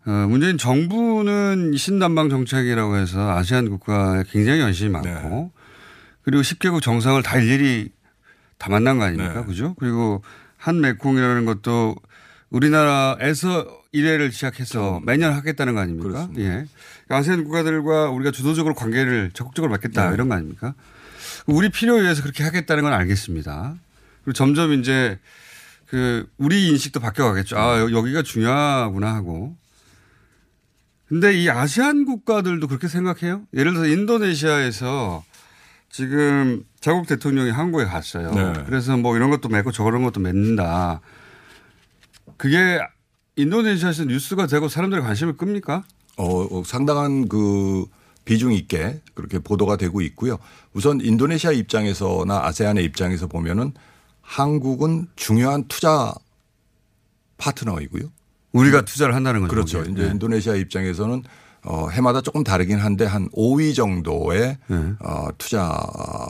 [0.06, 5.52] 어, 문재인 정부는 이 신남방 정책이라고 해서 아시안 국가에 굉장히 관심이 많고
[6.22, 7.90] 그리고 10개국 정상을 다 일일이
[8.58, 9.40] 다 만난 거 아닙니까?
[9.40, 9.46] 네.
[9.46, 9.74] 그죠?
[9.78, 10.22] 그리고
[10.64, 11.94] 한 메콩이라는 것도
[12.48, 16.30] 우리나라에서 1회를 시작해서 매년 하겠다는 거 아닙니까?
[16.38, 16.64] 예.
[17.10, 20.14] 아세안 국가들과 우리가 주도적으로 관계를 적극적으로 맺겠다 네.
[20.14, 20.72] 이런 거 아닙니까?
[21.46, 23.74] 우리 필요에 의해서 그렇게 하겠다는 건 알겠습니다.
[24.24, 25.18] 그리고 점점 이제
[25.86, 27.58] 그 우리 인식도 바뀌어가겠죠.
[27.58, 29.54] 아 여- 여기가 중요하구나 하고.
[31.08, 33.42] 근데 이 아시안 국가들도 그렇게 생각해요?
[33.52, 35.22] 예를 들어서 인도네시아에서
[35.94, 38.34] 지금 자국 대통령이 한국에 갔어요.
[38.34, 38.64] 네.
[38.66, 41.00] 그래서 뭐 이런 것도 맺고 저런 것도 맺는다.
[42.36, 42.80] 그게
[43.36, 45.84] 인도네시아에서 뉴스가 되고 사람들의 관심을 끕니까?
[46.16, 47.84] 어, 어, 상당한 그
[48.24, 50.38] 비중 있게 그렇게 보도가 되고 있고요.
[50.72, 53.72] 우선 인도네시아 입장에서나 아세안의 입장에서 보면은
[54.20, 56.12] 한국은 중요한 투자
[57.38, 58.10] 파트너이고요.
[58.50, 59.54] 우리가 투자를 한다는 거죠.
[59.54, 59.82] 그렇죠.
[59.88, 60.10] 이제 네.
[60.10, 61.22] 인도네시아 입장에서는
[61.64, 64.76] 어, 해마다 조금 다르긴 한데 한 5위 정도의 네.
[65.00, 65.74] 어, 투자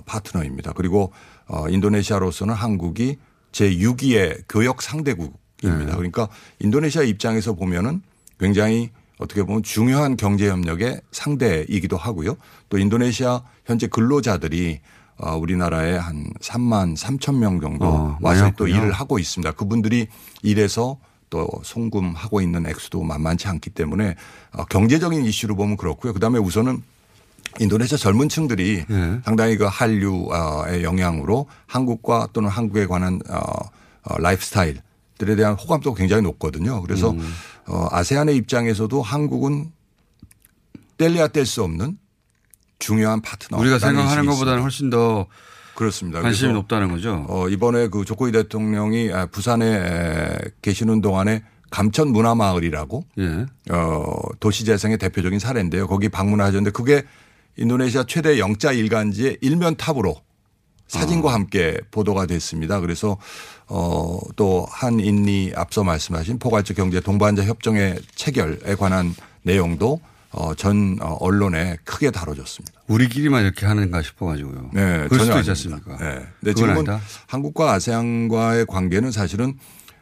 [0.06, 0.72] 파트너입니다.
[0.72, 1.12] 그리고
[1.46, 3.18] 어, 인도네시아로서는 한국이
[3.52, 5.90] 제 6위의 교역 상대국입니다.
[5.90, 5.96] 네.
[5.96, 6.28] 그러니까
[6.60, 8.02] 인도네시아 입장에서 보면은
[8.38, 12.36] 굉장히 어떻게 보면 중요한 경제 협력의 상대이기도 하고요.
[12.68, 14.80] 또 인도네시아 현재 근로자들이
[15.16, 18.66] 어, 우리나라에 한 3만 3천 명 정도 어, 와서 또.
[18.66, 19.52] 일을 하고 있습니다.
[19.52, 20.08] 그분들이
[20.42, 20.98] 일해서
[21.34, 24.14] 또 송금하고 있는 액수도 만만치 않기 때문에
[24.52, 26.12] 어, 경제적인 이슈로 보면 그렇고요.
[26.12, 26.80] 그다음에 우선은
[27.58, 29.20] 인도네시아 젊은 층들이 네.
[29.24, 33.40] 상당히 그 한류의 영향으로 한국과 또는 한국에 관한 어,
[34.04, 36.80] 어, 라이프 스타일들에 대한 호감도가 굉장히 높거든요.
[36.82, 37.34] 그래서 음.
[37.66, 39.72] 어, 아세안의 입장에서도 한국은
[40.98, 41.98] 뗄래야 뗄 수 없는
[42.78, 43.58] 중요한 파트너.
[43.58, 45.26] 우리가 생각하는 것보다는 훨씬 더
[45.74, 46.20] 그렇습니다.
[46.20, 47.26] 관심이 높다는 거죠.
[47.28, 53.46] 어, 이번에 그 조코이 대통령이 아, 부산에 에, 계시는 동안에 감천 문화마을이라고 예.
[53.70, 54.04] 어,
[54.38, 55.88] 도시재생의 대표적인 사례인데요.
[55.88, 57.02] 거기 방문하셨는데 그게
[57.56, 60.16] 인도네시아 최대 영자 일간지의 일면 탑으로
[60.86, 61.34] 사진과 아.
[61.34, 62.80] 함께 보도가 됐습니다.
[62.80, 63.16] 그래서
[63.66, 70.00] 어, 또 한인리 앞서 말씀하신 포괄적 경제 동반자 협정의 체결에 관한 내용도
[70.30, 72.73] 어, 전 어, 언론에 크게 다뤄졌습니다.
[72.86, 74.70] 우리끼리만 이렇게 하는가 싶어가지고요.
[74.74, 75.50] 네, 그럴 수도 있지.
[75.50, 75.96] 않습니까?
[75.96, 76.26] 네.
[76.40, 77.00] 근데 지금은 아니다.
[77.26, 79.58] 한국과 아세안과의 관계는 사실은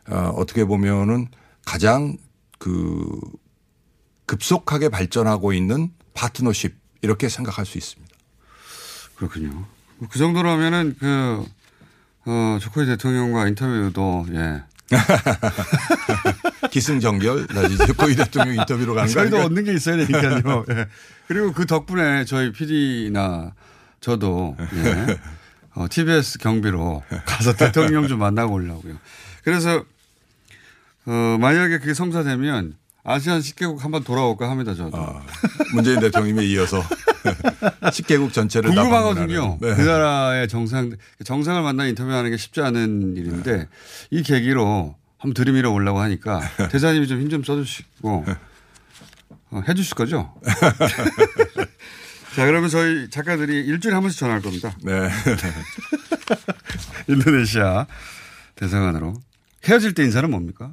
[0.08, 1.28] 어, 어떻게 보면은
[1.64, 2.16] 가장
[2.58, 3.20] 그
[4.26, 8.12] 급속하게 발전하고 있는 파트너십 이렇게 생각할 수 있습니다.
[9.14, 9.64] 그렇군요.
[10.10, 11.44] 그 정도라면은 그,
[12.26, 14.62] 어, 조코이 대통령과 인터뷰도, 예.
[16.70, 19.42] 기승전결, 다시 조코이 대통령 인터뷰로 가는 거 저희도?
[19.42, 20.64] 얻는 게 있어야 되니까요.
[20.70, 20.86] 예.
[21.28, 23.52] 그리고 그 덕분에 저희 PD나
[24.00, 25.18] 저도, 예.
[25.74, 28.98] 어, TBS 경비로 가서 대통령 좀 만나고 오려고요.
[29.44, 29.84] 그래서,
[31.06, 32.74] 어, 만약에 그게 성사되면
[33.04, 34.96] 아시안 10개국 한번 돌아올까 합니다, 저도.
[35.74, 36.80] 문재인 대통령에 이어서
[37.82, 39.58] 10개국 전체를 다 궁금하거든요.
[39.60, 39.74] 네.
[39.74, 40.92] 그 나라의 정상,
[41.24, 43.66] 정상을 만나 인터뷰하는 게 쉽지 않은 일인데
[44.10, 46.40] 이 계기로 한번 들이밀어 오려고 하니까
[46.70, 48.24] 대사님이 좀힘좀 써주시고
[49.50, 50.32] 어, 해 주실 거죠?
[52.36, 54.74] 자, 그러면 저희 작가들이 일주일에 한 번씩 전화할 겁니다.
[54.82, 55.10] 네.
[57.08, 57.86] 인도네시아
[58.54, 59.14] 대사관으로.
[59.64, 60.72] 헤어질 때 인사는 뭡니까?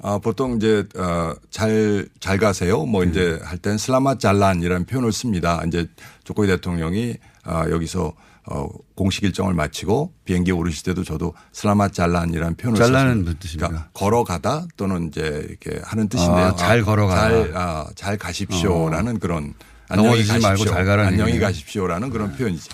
[0.00, 2.84] 아, 보통 이제 어, 잘, 잘 가세요.
[2.86, 5.62] 뭐 이제 할 땐 슬라마 잘란이라는 표현을 씁니다.
[5.66, 5.86] 이제
[6.24, 8.12] 조코이 대통령이 아, 여기서
[8.50, 12.78] 어, 공식 일정을 마치고 비행기에 오르실 때도 저도 슬라마 잘란이라는 표현을.
[13.24, 13.68] 무슨 뜻입니까?
[13.68, 16.46] 그러니까 걸어가다 또는 이제 이렇게 하는 뜻인데요.
[16.46, 17.20] 아, 잘 걸어가다.
[17.20, 19.54] 잘, 아, 잘 가십시오라는 그런
[19.88, 20.72] 안녕히 넘어지지 말고 가십시오.
[20.72, 21.38] 잘 가라는 안녕히.
[21.40, 22.72] 가십시오라는 그런 표현이죠.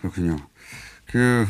[0.00, 0.36] 그렇군요.
[1.10, 1.46] 그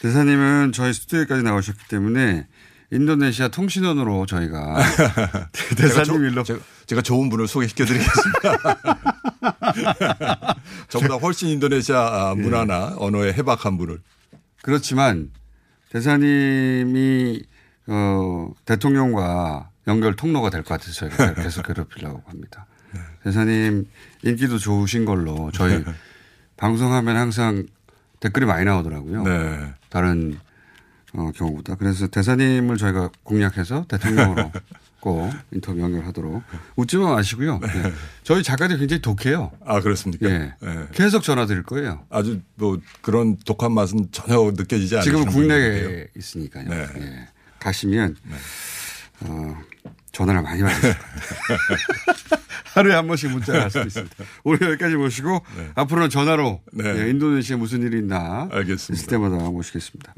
[0.00, 2.46] 대사님은 저희 스튜디오까지 나오셨기 때문에
[2.92, 4.76] 인도네시아 통신원으로 저희가
[5.76, 8.40] 대사님 일로 제가, 제가 좋은 분을 소개시켜 드리겠습니다.
[10.88, 12.40] 저보다 훨씬 인도네시아 예.
[12.40, 14.00] 문화나 언어에 해박한 분을.
[14.62, 15.30] 그렇지만
[15.90, 17.42] 대사님이
[17.86, 22.66] 어, 대통령과 연결 통로가 될 것 같아서 저희가 계속 괴롭히려고 합니다.
[22.92, 23.00] 네.
[23.24, 23.86] 대사님
[24.22, 25.82] 인기도 좋으신 걸로 저희
[26.56, 27.66] 방송하면 항상
[28.20, 29.22] 댓글이 많이 나오더라고요.
[29.22, 29.72] 네.
[29.88, 30.38] 다른
[31.14, 31.74] 어, 경우보다.
[31.76, 34.52] 그래서 대사님을 저희가 공략해서 대통령으로
[35.00, 36.42] 꼭 인터뷰 연결하도록
[36.76, 37.58] 웃지만 마시고요.
[37.60, 37.92] 네.
[38.22, 39.50] 저희 작가들이 굉장히 독해요.
[39.64, 40.28] 아 그렇습니까?
[40.28, 40.52] 예.
[40.60, 40.86] 네.
[40.92, 42.04] 계속 전화 드릴 거예요.
[42.10, 45.04] 아주 뭐 그런 독한 맛은 전혀 느껴지지 않아요.
[45.04, 46.68] 지금은 국내에 있으니까요.
[46.68, 46.86] 네.
[46.98, 47.28] 예.
[47.58, 48.16] 가시면
[49.20, 49.56] 어,
[50.12, 50.96] 전화를 많이 받으실 거예요.
[52.74, 54.14] 하루에 한 번씩 문자를 할 수도 있습니다.
[54.44, 55.44] 오늘 여기까지 모시고
[55.74, 57.04] 앞으로는 전화로 네.
[57.04, 58.94] 예, 인도네시아에 무슨 일이 있나 알겠습니다.
[58.94, 60.14] 있을 때마다 모시겠습니다.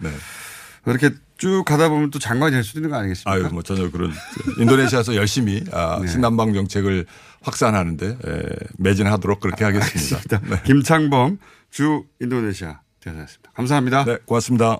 [0.85, 0.93] 네.
[0.93, 3.33] 이렇게 쭉 가다 보면 또 장관이 될 수도 있는 거 아니겠습니까?
[3.33, 4.13] 아유 뭐 전혀 그런
[4.59, 6.09] 인도네시아에서 열심히 아, 네.
[6.09, 7.07] 신남방 정책을
[7.43, 8.43] 확산하는데 에,
[8.79, 10.17] 매진하도록 그렇게 하겠습니다.
[10.17, 10.63] 알겠습니다.
[10.63, 11.39] 김창범
[11.71, 13.51] 주 인도네시아 대사였습니다.
[13.55, 14.05] 감사합니다.
[14.05, 14.79] 네, 고맙습니다.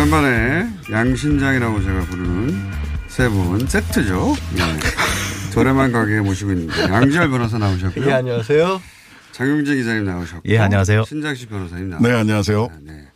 [0.00, 2.70] 오랜만에 양신장이라고 제가 부르는
[3.08, 4.34] 세 분 세트죠.
[4.56, 5.50] 예.
[5.52, 8.06] 저렴한 가게에 모시고 있는데 양지열 변호사 나오셨고요.
[8.08, 8.80] 예, 안녕하세요.
[9.32, 10.42] 장용재 기자님 나오셨고.
[10.46, 11.04] 예, 안녕하세요.
[11.04, 12.08] 신장식 변호사님 나오셨고.
[12.08, 12.68] 네, 안녕하세요.
[12.82, 13.08] 네.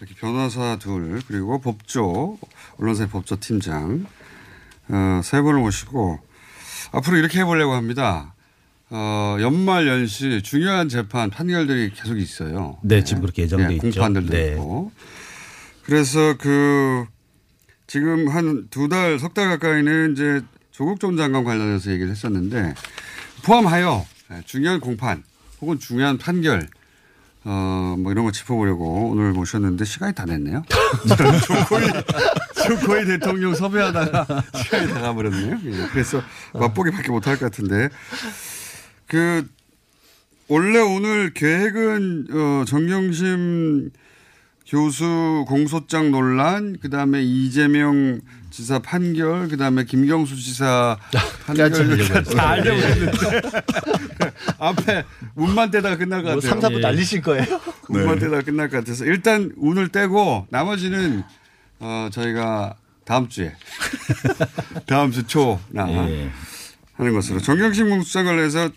[0.00, 2.38] 이렇게 변호사 둘 그리고 법조
[2.78, 4.06] 언론사의 법조 팀장
[4.88, 6.20] 어, 세 분을 모시고
[6.92, 8.34] 앞으로 이렇게 해보려고 합니다.
[8.88, 12.78] 어, 연말 연시 중요한 재판 판결들이 계속 있어요.
[12.82, 13.82] 네, 지금 그렇게 예정돼 네, 있죠.
[14.00, 14.52] 공판들도 네.
[14.52, 14.90] 있고.
[15.84, 17.04] 그래서 그
[17.86, 22.74] 지금 한 두 달, 석 달 가까이는 이제 조국 전 장관 관련해서 얘기를 했었는데
[23.44, 25.22] 포함하여 네, 중요한 공판
[25.60, 26.66] 혹은 중요한 판결
[27.44, 30.64] 어, 뭐 이런 거 짚어보려고 오늘 모셨는데 시간이 다 됐네요.
[31.46, 31.82] 조코이,
[32.66, 35.58] 조코이 대통령 섭외하다가 시간이 다 가버렸네요.
[35.66, 36.22] 예, 그래서
[36.54, 37.90] 맛보기 밖에 못할 것 같은데
[39.06, 39.46] 그
[40.48, 43.90] 원래 오늘 계획은 어, 정경심
[44.74, 48.20] 교수 공소장 논란, 그 다음에 이재명
[48.50, 50.98] 지사 판결, 그 다음에 김경수 지사
[51.46, 53.42] 판결 다 하려고 했는데
[54.58, 55.04] 앞에
[55.36, 56.50] 운만 떼다가 끝날 것뭐 같아요.
[56.50, 57.44] 삼, 사부 날리실 거예요?
[57.88, 58.24] 운만 네.
[58.24, 61.22] 떼다가 끝날 것 같아서 일단 운을 떼고 나머지는
[61.78, 63.54] 어, 저희가 다음 주에
[64.88, 66.30] 다음 주 초나 예.
[66.94, 68.70] 하는 것으로 정경심 공수장 관련해서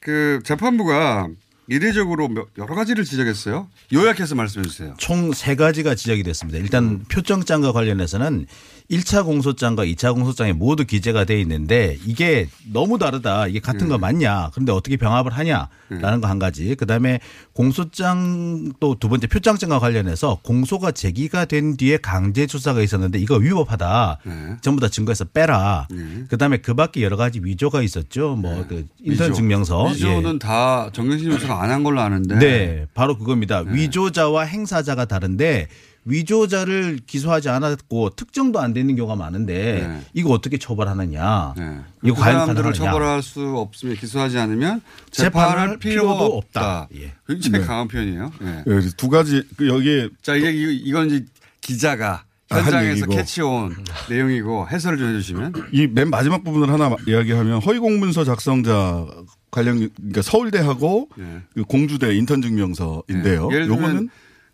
[0.00, 1.28] 그 재판부가
[1.72, 3.68] 이례적으로 몇- 여러 가지를 지적했어요.
[3.92, 4.94] 요약해서 말씀해 주세요.
[4.98, 6.58] 총 세 가지가 지적이 됐습니다.
[6.58, 8.46] 일단 표정장과 관련해서는
[8.92, 13.46] 1차 공소장과 2차 공소장에 모두 기재가 돼 있는데 이게 너무 다르다.
[13.46, 14.50] 이게 같은 거 맞냐.
[14.52, 16.74] 그런데 어떻게 병합을 하냐라는 거한 가지.
[16.74, 17.18] 그다음에
[17.54, 24.18] 공소장 또 두 번째 표창장과 관련해서 공소가 제기가 된 뒤에 강제 조사가 있었는데 이거 위법하다.
[24.60, 25.88] 전부 다 증거에서 빼라.
[26.28, 28.36] 그다음에 그 밖에 여러 가지 위조가 있었죠.
[28.36, 29.32] 뭐그 인턴 위조.
[29.34, 29.86] 증명서.
[29.88, 29.94] 예.
[29.94, 32.36] 위조는 다 정경심 교수가 안 한 걸로 아는데.
[32.38, 33.60] 네, 바로 그겁니다.
[33.60, 35.68] 위조자와 행사자가 다른데
[36.04, 41.54] 위조자를 기소하지 않았고 특정도 안 되는 경우가 많은데 이거 어떻게 처벌하느냐?
[42.02, 42.90] 이거 그 과연 사람들을 가능하냐?
[42.90, 44.80] 처벌할 수 없으면 기소하지 않으면
[45.10, 46.80] 재판할 재판할 필요도 없다.
[46.82, 46.88] 없다.
[46.96, 47.12] 예.
[47.26, 47.64] 굉장히 네.
[47.66, 48.32] 강한 표현이에요.
[48.42, 48.64] 예.
[48.66, 51.24] 예, 두 가지 그 여기에 자 이게 이- 이건 이제
[51.60, 53.06] 기자가 아, 한 현장에서.
[53.06, 53.76] 캐치온
[54.10, 55.52] 내용이고 해설을 좀 해주시면.
[55.72, 59.06] 이 맨 마지막 부분을 하나 이야기하면 허위 공문서 작성자
[59.50, 61.08] 관련 그러니까 서울대하고
[61.54, 63.48] 그 공주대 인턴 증명서인데요.
[63.48, 63.54] 네.
[63.54, 64.08] 예를 요거는 들면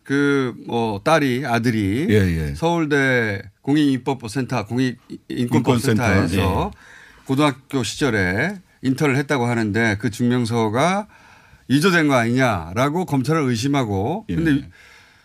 [0.09, 2.54] 그 뭐 딸이 아들이 예, 예.
[2.54, 6.70] 서울대 공익인법센터 공익인권법센터에서 인권센터.
[7.26, 11.09] 고등학교 시절에 인턴을 했다고 하는데 그 증명서가
[11.68, 14.34] 위조된 거 아니냐라고 검찰을 의심하고 예.
[14.36, 14.68] 근데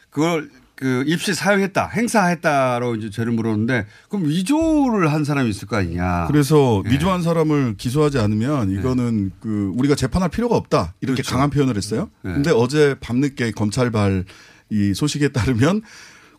[0.09, 6.25] 그걸 그 입시 사용했다, 행사했다로 이제 죄를 물었는데 그럼 위조를 한 사람이 있을 거 아니냐.
[6.27, 6.91] 그래서 예.
[6.91, 11.31] 위조한 사람을 기소하지 않으면 이거는 그 우리가 재판할 필요가 없다 이렇게 그렇죠.
[11.35, 12.09] 강한 표현을 했어요.
[12.23, 12.33] 네.
[12.33, 14.25] 근데 어제 밤늦게 검찰발
[14.73, 15.83] 이 소식에 따르면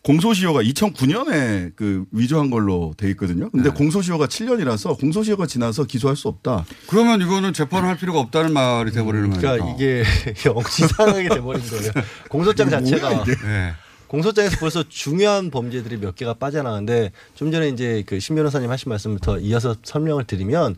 [0.03, 3.49] 공소시효가 2009년에 그 위조한 걸로 돼 있거든요.
[3.49, 3.75] 근데 네.
[3.75, 6.65] 공소시효가 7년이라서 공소시효가 지나서 기소할 수 없다.
[6.87, 9.41] 그러면 이거는 재판할 필요가 없다는 말이 돼버리는 거예요.
[9.41, 10.03] 그러니까 이게
[10.45, 11.91] 영 이상하게 돼버린 거예요.
[12.29, 13.23] 공소장 자체가?
[13.23, 13.73] 네.
[14.07, 19.39] 공소장에서 벌써 중요한 범죄들이 몇 개가 빠져나가는데 좀 전에 이제 그 신 변호사님 하신 말씀부터
[19.39, 20.75] 이어서 설명을 드리면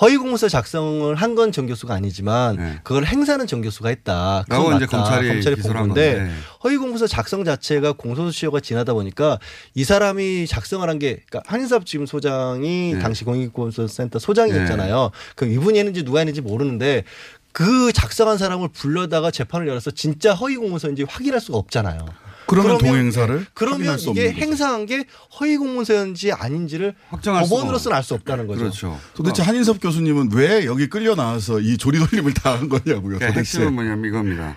[0.00, 4.44] 허위 공문서 작성을 한 건 정교수가 아니지만 그걸 행사는 정교수가 했다.
[4.48, 4.84] 그건 네.
[4.84, 4.96] 이제 맞다.
[4.96, 6.34] 검찰이 검찰이 본한 건데 건데.
[6.64, 9.38] 허위 공문서 작성 자체가 공소시효가 지나다 보니까
[9.74, 12.98] 이 사람이 작성을 한 게 그러니까 한인섭 지금 소장이 네.
[13.00, 15.10] 당시 공익공문서센터 소장이었잖아요.
[15.34, 17.04] 그럼 이분이 했는지 누가 했는지 모르는데
[17.52, 21.98] 그 작성한 사람을 불러다가 재판을 열어서 진짜 허위 공문서인지 확인할 수가 없잖아요.
[22.46, 24.46] 그러면 동행사를 그러면 확인할 수 이게 없는 거죠.
[24.46, 25.04] 행사한 게
[25.38, 28.60] 허위 공문서인지 아닌지를 확정할 법원으로서는 알 수 없다는 거죠.
[28.60, 29.00] 그렇죠.
[29.14, 33.18] 도대체 한인섭 교수님은 왜 여기 끌려 나와서 이 조리돌림을 당한 거냐고요.
[33.18, 33.40] 그러니까 도대체.
[33.40, 34.56] 핵심은 뭐냐면 이겁니다.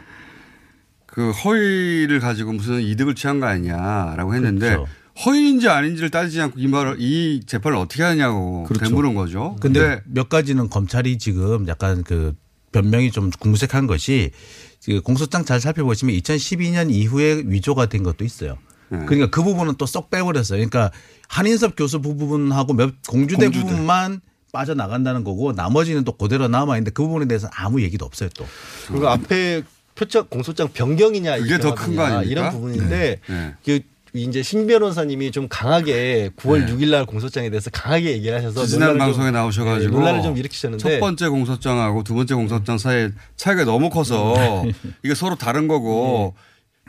[1.08, 4.88] 그 허위를 가지고 무슨 이득을 취한 거 아니냐라고 했는데 그렇죠.
[5.26, 8.86] 허위인지 아닌지를 따지지 않고 이 말을 이 재판을 어떻게 하냐고 그렇죠.
[8.86, 9.58] 되물은 거죠.
[9.60, 12.36] 근데 몇 가지는 검찰이 지금 약간 그
[12.72, 14.69] 변명이 좀 궁색한 것이 그
[15.04, 18.58] 공소장 잘 살펴보시면 2012년 이후에 위조가 된 것도 있어요.
[18.90, 19.00] 네.
[19.06, 20.58] 그러니까 그 부분은 또 쏙 빼버렸어요.
[20.58, 20.92] 그러니까
[21.28, 23.66] 한인섭 교수 부분하고 몇 공주대, 공주대.
[23.66, 24.22] 부분만
[24.52, 28.46] 빠져나간다는 거고 나머지는 또 그대로 남아있는데 그 부분에 대해서 아무 얘기도 없어요 또.
[28.88, 29.62] 그리고 앞에
[29.96, 32.24] 표적 공소장 변경이냐 그게 더 큰 거 아닙니까?
[32.32, 33.56] 이런 부분인데 네.
[33.64, 33.82] 그
[34.14, 36.74] 이제 신 변호사님이 좀 강하게 9월 네.
[36.74, 40.38] 6일 날 공소장에 대해서 강하게 얘기를 하셔서 지난 논란을 좀- 방송에 나오셔가지고 네, 논란을 좀
[40.38, 44.64] 일으키셨는데 첫 번째 공소장하고 두 번째 공소장 사이에 차이가 너무 커서
[45.04, 46.34] 이게 서로 다른 거고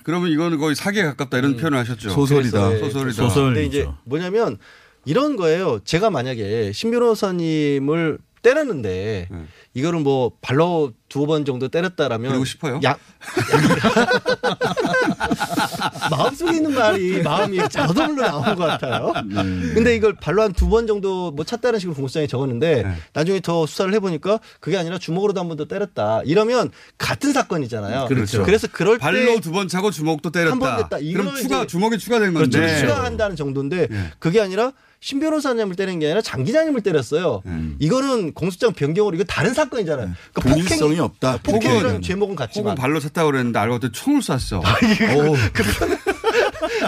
[0.03, 2.09] 그러면 이거는 거의 사기에 가깝다 이런 표현을 하셨죠.
[2.09, 3.29] 네, 소설이다.
[3.35, 4.57] 근데 이제 뭐냐면
[5.05, 5.81] 이런 거예요.
[5.85, 9.39] 제가 만약에 신 변호사님을 때렸는데 네.
[9.75, 12.81] 이거를 뭐 발로 두 번 정도 때렸다라면 그리고 싶어요?
[12.83, 12.97] 야,
[16.11, 19.12] 마음속에 있는 말이 마음이 자동으로 나온 것 같아요.
[19.74, 22.95] 근데 이걸 발로 한 두 번 정도 뭐 찼다는 식으로 공소장에 적었는데 네.
[23.12, 26.22] 나중에 더 수사를 해보니까 그게 아니라 주먹으로도 한 번 더 때렸다.
[26.24, 28.07] 이러면 같은 사건이잖아요.
[28.07, 28.45] 그렇죠.
[28.45, 30.53] 그래서 그럴 때 발로 두 번 차고 주먹도 때렸다.
[30.53, 30.99] 한 번 됐다.
[31.12, 32.59] 그럼 추가 주먹이 추가된 그렇죠.
[32.59, 32.78] 건데.
[32.81, 34.72] 추가한다는 정도인데 그게 아니라
[35.03, 37.42] 신 변호사님을 때린 게 아니라 장 기자님을 때렸어요.
[37.78, 40.11] 이거는 공소장 변경으로 이거 다른 사건이잖아요.
[40.34, 41.38] 그러니까 동일성이 없다.
[41.42, 44.61] 폭행이라는 제목은 같지만 발로 찼다고 그랬는데 알고 봤더니 총을 쐈어.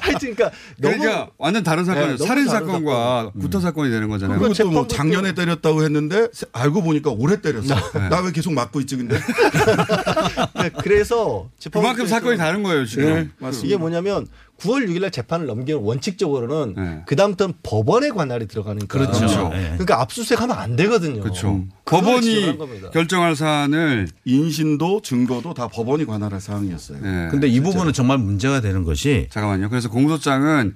[0.02, 2.16] 하여튼 그러니까 너무 그러니까 완전 다른 사건이에요.
[2.18, 4.38] 네, 살인 사건과 구타 사건이 되는 거잖아요.
[4.38, 7.74] 그리고 또뭐 작년에 때렸다고 했는데 알고 보니까 올해 때렸어.
[7.94, 8.08] 네.
[8.10, 9.16] 나왜 계속 맞고 있지 근데?
[10.60, 13.04] 네, 그래서 그만큼 사건이 다른 거예요 지금.
[13.04, 13.66] 네, 맞습니다.
[13.66, 14.26] 이게 뭐냐면
[14.62, 17.02] 9월 6일 날 재판을 넘기면 원칙적으로는 네.
[17.06, 18.86] 그다음부터는 법원의 관할이 들어가니까.
[18.86, 19.50] 그렇죠.
[19.50, 21.20] 그러니까 압수수색하면 안 되거든요.
[21.20, 21.64] 그렇죠.
[21.84, 22.58] 법원이.
[22.92, 26.98] 결정할 사안을 인신도 증거도 다 법원이 관할할 사항이었어요.
[27.00, 29.68] 네, 근데 이 부분은 정말 문제가 되는 것이 잠깐만요.
[29.68, 30.74] 그래서 공소장은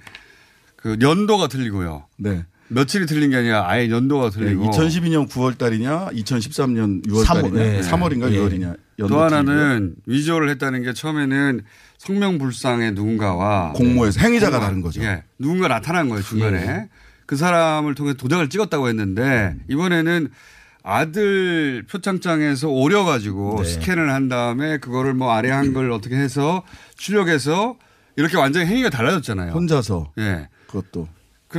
[0.77, 2.05] 그 연도가 틀리고요.
[2.19, 2.45] 네.
[2.69, 7.63] 며칠이 틀린 게 아니라 아예 연도가 네, 틀리고 2012년 9월 달이냐, 2013년 6월 삼월, 달이냐,
[7.63, 7.81] 네.
[7.81, 8.39] 3월인가 예.
[8.39, 8.77] 6월이냐.
[9.09, 11.63] 또 하나는 위조를 했다는 게 처음에는
[11.99, 15.03] 성명불상의 누군가와 공모에서 행위자가 공모- 다른 거죠.
[15.03, 15.23] 예.
[15.39, 16.89] 누군가 나타난 거예요 중간에 예.
[17.27, 20.29] 그 사람을 통해 도장을 찍었다고 했는데 이번에는
[20.83, 23.69] 아들 표창장에서 오려가지고 네.
[23.69, 26.63] 스캔을 한 다음에 그거를 뭐 아래 한걸 어떻게 해서
[26.97, 27.77] 출력해서
[28.17, 29.53] 이렇게 완전히 행위가 달라졌잖아요.
[29.53, 30.13] 혼자서.
[30.19, 30.49] 예.
[30.69, 31.09] 그것도.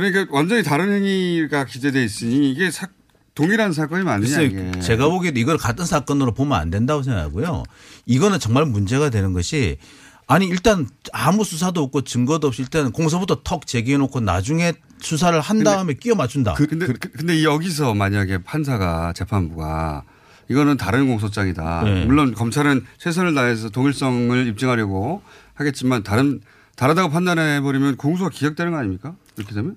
[0.00, 2.88] 그러니까 완전히 다른 행위가 기재돼 있으니 이게 사-
[3.34, 4.80] 동일한 사건이 맞느냐 이게.
[4.80, 7.62] 제가 보기에도 이걸 같은 사건으로 보면 안 된다고 생각하고요.
[8.06, 9.78] 이거는 정말 문제가 되는 것이
[10.26, 15.62] 아니 일단 아무 수사도 없고 증거도 없이 일단 공소부터 턱 제기해 놓고 나중에 수사를 한
[15.62, 16.54] 다음에 끼워 맞춘다.
[16.54, 20.02] 근데 근데 여기서 만약에 판사가 재판부가
[20.50, 21.82] 이거는 다른 공소장이다.
[21.84, 22.04] 네.
[22.06, 25.22] 물론 검찰은 최선을 다해서 동일성을 입증하려고
[25.54, 26.40] 하겠지만 다른
[26.74, 29.14] 다르다고 판단해 버리면 공소가 기각되는 거 아닙니까?
[29.36, 29.76] 이렇게 되면?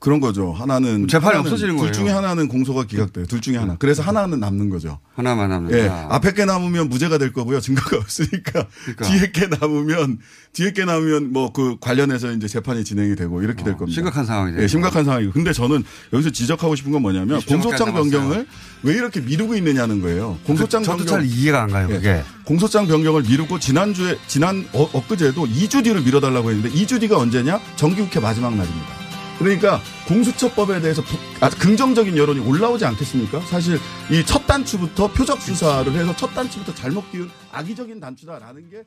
[0.00, 0.52] 그런 거죠.
[0.52, 1.92] 하나는 재판이 하나는 없어지는 둘 거예요.
[1.92, 3.26] 중에 하나는 공소가 기각돼요.
[3.26, 3.74] 둘 중에 하나.
[3.80, 5.00] 그래서 하나는 남는 거죠.
[5.16, 5.76] 하나만 남는다.
[5.76, 5.88] 예.
[5.88, 7.60] 앞에 게 남으면 무죄가 될 거고요.
[7.60, 9.06] 증거가 없으니까 그러니까.
[9.08, 10.18] 뒤에 게 남으면
[10.52, 13.90] 뒤에 게 남으면 뭐 그 관련해서 이제 재판이 진행이 되고 이렇게 될 겁니다.
[13.90, 15.32] 어, 심각한 상황이 되는 예, 심각한 상황이고.
[15.32, 15.82] 근데 저는
[16.12, 17.92] 여기서 지적하고 싶은 건 뭐냐면 20초 밖에 공소장.
[17.92, 18.46] 변경을
[18.84, 20.38] 왜 이렇게 미루고 있느냐는 거예요.
[20.44, 21.94] 공소장 저도 변경 잘 이해가 안 가요, 예.
[21.94, 22.22] 그게.
[22.44, 27.58] 공소장 변경을 미루고 지난주에 지난 어, 엊그제도 2주 뒤로 미뤄달라고 했는데 2주 뒤가 언제냐?
[27.74, 28.97] 정기국회 마지막 날입니다.
[29.38, 33.40] 그러니까 공수처법에 대해서 부- 아, 긍정적인 여론이 올라오지 않겠습니까?
[33.42, 33.78] 사실
[34.10, 38.82] 이 첫 단추부터 표적 수사를 해서 첫 단추부터 잘못 기운 악의적인 단추다라는 게